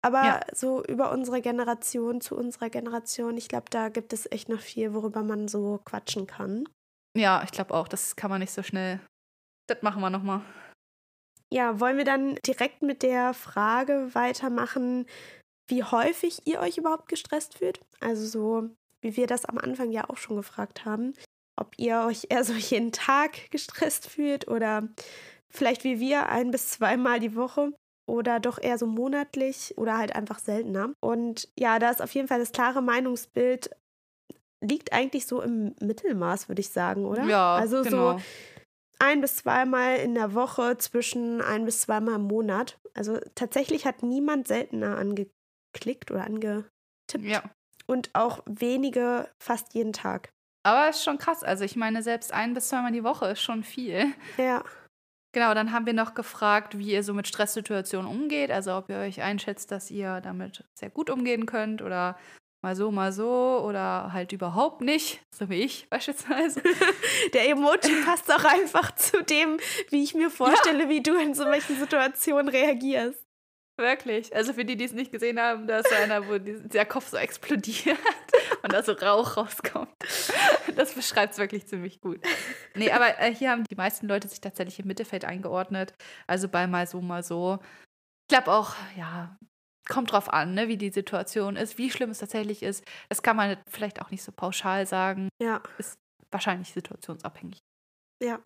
[0.00, 0.40] aber ja.
[0.52, 4.94] so über unsere Generation, zu unserer Generation, ich glaube, da gibt es echt noch viel,
[4.94, 6.68] worüber man so quatschen kann.
[7.16, 7.88] Ja, ich glaube auch.
[7.88, 9.00] Das kann man nicht so schnell.
[9.66, 10.42] Das machen wir noch mal.
[11.52, 15.06] Ja, wollen wir dann direkt mit der Frage weitermachen,
[15.68, 17.80] wie häufig ihr euch überhaupt gestresst fühlt?
[18.00, 18.70] Also so,
[19.00, 21.14] wie wir das am Anfang ja auch schon gefragt haben,
[21.56, 24.88] ob ihr euch eher so jeden Tag gestresst fühlt oder
[25.48, 27.72] vielleicht wie wir ein bis zweimal die Woche
[28.08, 30.92] oder doch eher so monatlich oder halt einfach seltener.
[31.00, 33.70] Und ja, da ist auf jeden Fall das klare Meinungsbild
[34.60, 37.24] liegt eigentlich so im Mittelmaß, würde ich sagen, oder?
[37.24, 38.18] Ja, also genau.
[38.18, 38.24] so
[38.98, 42.78] ein bis zweimal in der Woche zwischen ein bis zweimal im Monat.
[42.94, 46.70] Also tatsächlich hat niemand seltener angeklickt oder angetippt.
[47.22, 47.42] Ja.
[47.86, 50.30] Und auch wenige fast jeden Tag.
[50.64, 51.44] Aber ist schon krass.
[51.44, 54.12] Also ich meine, selbst ein bis zweimal die Woche ist schon viel.
[54.36, 54.64] Ja.
[55.32, 58.50] Genau, dann haben wir noch gefragt, wie ihr so mit Stresssituationen umgeht.
[58.50, 62.18] Also ob ihr euch einschätzt, dass ihr damit sehr gut umgehen könnt oder
[62.66, 66.60] mal so, mal so oder halt überhaupt nicht, so wie ich beispielsweise.
[67.32, 69.58] Der Emoji passt auch einfach zu dem,
[69.90, 70.88] wie ich mir vorstelle, ja.
[70.88, 73.24] wie du in so welchen Situationen reagierst.
[73.78, 74.34] Wirklich.
[74.34, 77.08] Also für die, die es nicht gesehen haben, da ist so einer, wo der Kopf
[77.08, 77.98] so explodiert
[78.62, 79.94] und da so Rauch rauskommt.
[80.74, 82.18] Das beschreibt es wirklich ziemlich gut.
[82.74, 85.94] Nee, aber äh, hier haben die meisten Leute sich tatsächlich im Mittelfeld eingeordnet.
[86.26, 87.60] Also bei mal so, mal so.
[88.22, 89.38] Ich glaube auch, ja,
[89.88, 92.84] kommt drauf an, ne, wie die Situation ist, wie schlimm es tatsächlich ist.
[93.08, 95.28] Das kann man vielleicht auch nicht so pauschal sagen.
[95.40, 95.62] Ja.
[95.78, 95.98] Ist
[96.30, 97.58] wahrscheinlich situationsabhängig.
[98.22, 98.40] Ja.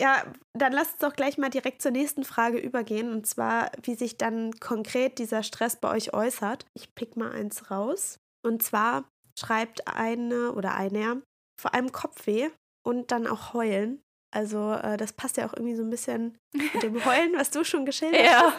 [0.00, 0.24] Ja,
[0.54, 3.12] dann lasst uns doch gleich mal direkt zur nächsten Frage übergehen.
[3.12, 6.64] Und zwar, wie sich dann konkret dieser Stress bei euch äußert.
[6.74, 8.18] Ich pick mal eins raus.
[8.42, 9.04] Und zwar
[9.38, 11.20] schreibt eine oder einer
[11.60, 12.48] vor allem Kopfweh
[12.82, 14.00] und dann auch Heulen.
[14.32, 17.64] Also äh, das passt ja auch irgendwie so ein bisschen mit dem Heulen, was du
[17.64, 18.40] schon geschildert ja.
[18.42, 18.56] hast.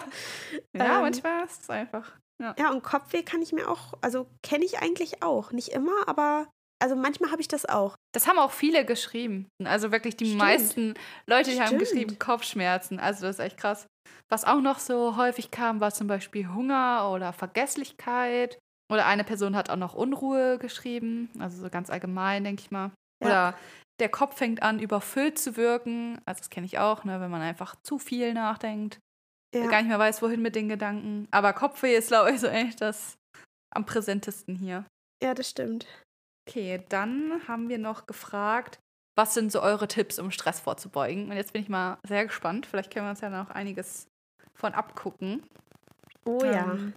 [0.74, 2.20] Ja, ähm, manchmal ist es einfach.
[2.42, 2.56] Ja.
[2.58, 5.52] ja, und Kopfweh kann ich mir auch, also kenne ich eigentlich auch.
[5.52, 6.48] Nicht immer, aber
[6.82, 7.96] also manchmal habe ich das auch.
[8.14, 9.48] Das haben auch viele geschrieben.
[9.64, 10.40] Also wirklich die Stimmt.
[10.40, 10.94] meisten
[11.28, 11.70] Leute, die Stimmt.
[11.70, 13.00] haben geschrieben Kopfschmerzen.
[13.00, 13.86] Also das ist echt krass.
[14.30, 18.58] Was auch noch so häufig kam, war zum Beispiel Hunger oder Vergesslichkeit.
[18.92, 21.30] Oder eine Person hat auch noch Unruhe geschrieben.
[21.38, 22.92] Also so ganz allgemein, denke ich mal.
[23.24, 23.28] Ja.
[23.28, 23.58] Oder
[24.00, 26.20] der Kopf fängt an, überfüllt zu wirken.
[26.26, 29.00] Also das kenne ich auch, ne, wenn man einfach zu viel nachdenkt
[29.54, 29.68] ja.
[29.68, 31.28] gar nicht mehr weiß, wohin mit den Gedanken.
[31.32, 33.18] Aber Kopfweh ist, glaube ich, so echt das
[33.74, 34.86] am präsentesten hier.
[35.22, 35.86] Ja, das stimmt.
[36.48, 38.80] Okay, dann haben wir noch gefragt,
[39.16, 41.30] was sind so eure Tipps, um Stress vorzubeugen?
[41.30, 42.66] Und jetzt bin ich mal sehr gespannt.
[42.66, 44.08] Vielleicht können wir uns ja noch einiges
[44.54, 45.44] von abgucken.
[46.26, 46.74] Oh ja.
[46.74, 46.94] Ähm,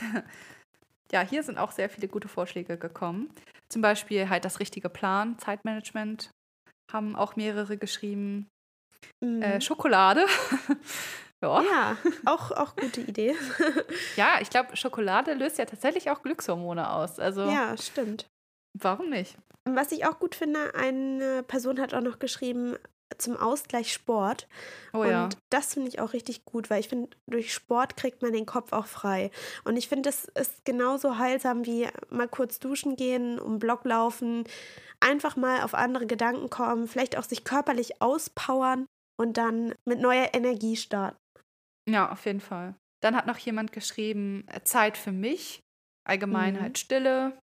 [1.12, 3.30] ja, hier sind auch sehr viele gute Vorschläge gekommen.
[3.68, 6.30] Zum Beispiel halt das richtige Plan, Zeitmanagement,
[6.92, 8.46] haben auch mehrere geschrieben.
[9.20, 9.42] Mhm.
[9.42, 10.26] Äh, Schokolade
[11.44, 13.36] Ja, ja auch, auch gute Idee.
[14.16, 17.18] ja, ich glaube, Schokolade löst ja tatsächlich auch Glückshormone aus.
[17.18, 18.26] Also, ja, stimmt.
[18.78, 19.36] Warum nicht?
[19.64, 22.76] Was ich auch gut finde, eine Person hat auch noch geschrieben,
[23.18, 24.48] zum Ausgleich Sport.
[24.92, 25.28] Oh, und ja.
[25.50, 28.72] das finde ich auch richtig gut, weil ich finde, durch Sport kriegt man den Kopf
[28.72, 29.30] auch frei.
[29.64, 34.44] Und ich finde, das ist genauso heilsam wie mal kurz duschen gehen, um Block laufen,
[35.00, 38.86] einfach mal auf andere Gedanken kommen, vielleicht auch sich körperlich auspowern
[39.16, 41.16] und dann mit neuer Energie starten.
[41.88, 42.74] Ja, auf jeden Fall.
[43.02, 45.60] Dann hat noch jemand geschrieben, äh, Zeit für mich,
[46.06, 46.76] Allgemeinheit, mhm.
[46.76, 47.38] Stille.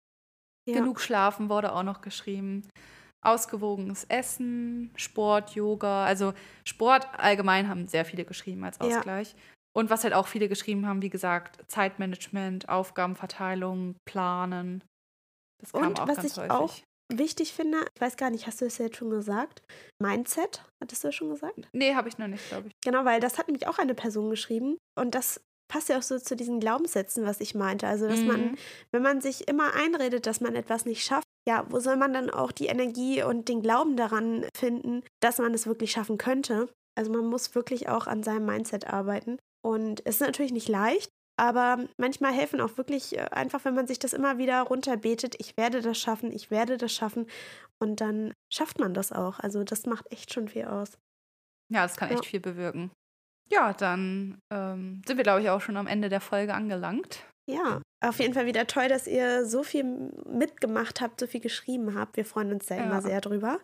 [0.68, 0.74] Ja.
[0.74, 2.68] Genug schlafen wurde auch noch geschrieben.
[3.20, 6.04] Ausgewogenes Essen, Sport, Yoga.
[6.04, 6.34] Also
[6.64, 9.32] Sport allgemein haben sehr viele geschrieben als Ausgleich.
[9.32, 9.38] Ja.
[9.74, 14.84] Und was halt auch viele geschrieben haben, wie gesagt, Zeitmanagement, Aufgabenverteilung, Planen.
[15.60, 16.50] Das kam Und auch was ganz ich häufig.
[16.50, 16.74] auch
[17.12, 19.62] wichtig finde, ich weiß gar nicht, hast du es jetzt schon gesagt?
[20.02, 21.68] Mindset, hattest du das schon gesagt?
[21.72, 22.74] Nee, habe ich noch nicht, glaube ich.
[22.84, 24.78] Genau, weil das hat nämlich auch eine Person geschrieben.
[24.98, 27.86] Und das passt ja auch so zu diesen Glaubenssätzen, was ich meinte.
[27.86, 28.26] Also, dass mhm.
[28.26, 28.58] man,
[28.90, 32.30] wenn man sich immer einredet, dass man etwas nicht schafft, ja, wo soll man dann
[32.30, 36.68] auch die Energie und den Glauben daran finden, dass man es wirklich schaffen könnte?
[36.94, 39.38] Also man muss wirklich auch an seinem Mindset arbeiten.
[39.64, 43.86] Und es ist natürlich nicht leicht, aber manchmal helfen auch wirklich äh, einfach, wenn man
[43.86, 47.26] sich das immer wieder runterbetet, ich werde das schaffen, ich werde das schaffen.
[47.78, 49.38] Und dann schafft man das auch.
[49.38, 50.98] Also das macht echt schon viel aus.
[51.72, 52.30] Ja, das kann echt ja.
[52.30, 52.90] viel bewirken.
[53.50, 57.24] Ja, dann ähm, sind wir, glaube ich, auch schon am Ende der Folge angelangt.
[57.48, 59.84] Ja, auf jeden Fall wieder toll, dass ihr so viel
[60.26, 62.16] mitgemacht habt, so viel geschrieben habt.
[62.16, 62.82] Wir freuen uns da ja.
[62.84, 63.58] immer sehr drüber.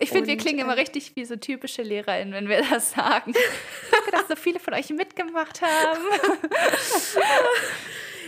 [0.00, 3.32] Ich finde, wir klingen äh, immer richtig wie so typische LehrerInnen, wenn wir das sagen.
[3.90, 6.00] Danke, dass so viele von euch mitgemacht haben.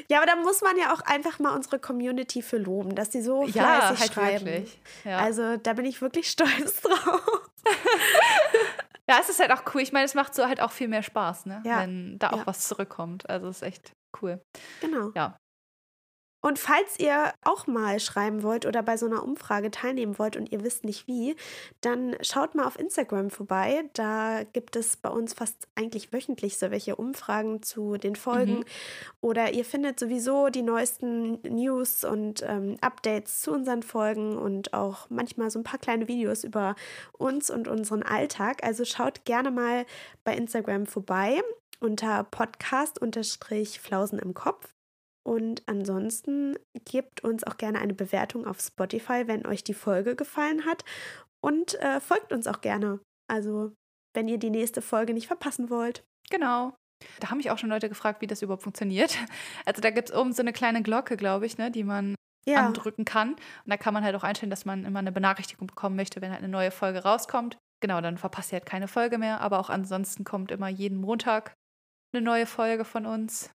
[0.08, 3.22] ja, aber da muss man ja auch einfach mal unsere Community für loben, dass sie
[3.22, 4.68] so fleißig ja, halt schreiben.
[5.04, 5.18] Ja.
[5.18, 7.50] Also da bin ich wirklich stolz drauf.
[9.08, 9.80] ja, es ist halt auch cool.
[9.80, 11.62] Ich meine, es macht so halt auch viel mehr Spaß, ne?
[11.64, 11.82] Ja.
[11.82, 13.30] wenn da auch was zurückkommt.
[13.30, 14.40] Also es ist echt cool.
[14.80, 15.12] Genau.
[15.14, 15.36] Ja.
[16.40, 20.50] Und falls ihr auch mal schreiben wollt oder bei so einer Umfrage teilnehmen wollt und
[20.50, 21.36] ihr wisst nicht wie,
[21.80, 23.84] dann schaut mal auf Instagram vorbei.
[23.92, 28.60] Da gibt es bei uns fast eigentlich wöchentlich so welche Umfragen zu den Folgen.
[28.60, 28.64] Mhm.
[29.20, 35.10] Oder ihr findet sowieso die neuesten News und ähm, Updates zu unseren Folgen und auch
[35.10, 36.74] manchmal so ein paar kleine Videos über
[37.12, 38.64] uns und unseren Alltag.
[38.64, 39.84] Also schaut gerne mal
[40.24, 41.42] bei Instagram vorbei
[41.80, 44.68] unter Podcast-Flausen im Kopf.
[45.26, 50.64] Und ansonsten gebt uns auch gerne eine Bewertung auf Spotify, wenn euch die Folge gefallen
[50.64, 50.84] hat.
[51.42, 53.00] Und äh, folgt uns auch gerne.
[53.28, 53.72] Also,
[54.14, 56.02] wenn ihr die nächste Folge nicht verpassen wollt.
[56.30, 56.74] Genau.
[57.20, 59.16] Da haben mich auch schon Leute gefragt, wie das überhaupt funktioniert.
[59.64, 62.14] Also da gibt es oben so eine kleine Glocke, glaube ich, ne, die man
[62.46, 62.66] ja.
[62.66, 63.32] andrücken kann.
[63.34, 66.30] Und da kann man halt auch einstellen, dass man immer eine Benachrichtigung bekommen möchte, wenn
[66.30, 67.56] halt eine neue Folge rauskommt.
[67.80, 69.40] Genau, dann verpasst ihr halt keine Folge mehr.
[69.40, 71.54] Aber auch ansonsten kommt immer jeden Montag
[72.12, 73.50] eine neue Folge von uns.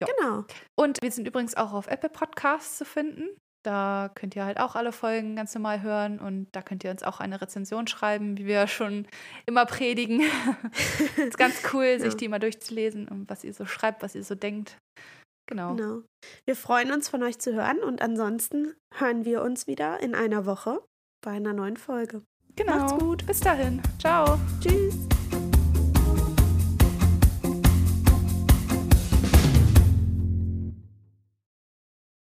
[0.00, 0.06] Ja.
[0.16, 0.44] Genau.
[0.78, 3.28] Und wir sind übrigens auch auf Apple Podcasts zu finden.
[3.62, 7.02] Da könnt ihr halt auch alle Folgen ganz normal hören und da könnt ihr uns
[7.02, 9.06] auch eine Rezension schreiben, wie wir schon
[9.44, 10.22] immer predigen.
[11.16, 11.98] ist ganz cool, ja.
[11.98, 14.78] sich die mal durchzulesen und was ihr so schreibt, was ihr so denkt.
[15.46, 15.74] Genau.
[15.74, 16.02] genau.
[16.46, 20.46] Wir freuen uns von euch zu hören und ansonsten hören wir uns wieder in einer
[20.46, 20.80] Woche
[21.22, 22.22] bei einer neuen Folge.
[22.56, 22.76] Genau.
[22.76, 23.26] Macht's gut.
[23.26, 23.82] Bis dahin.
[23.98, 24.38] Ciao.
[24.60, 25.19] Tschüss.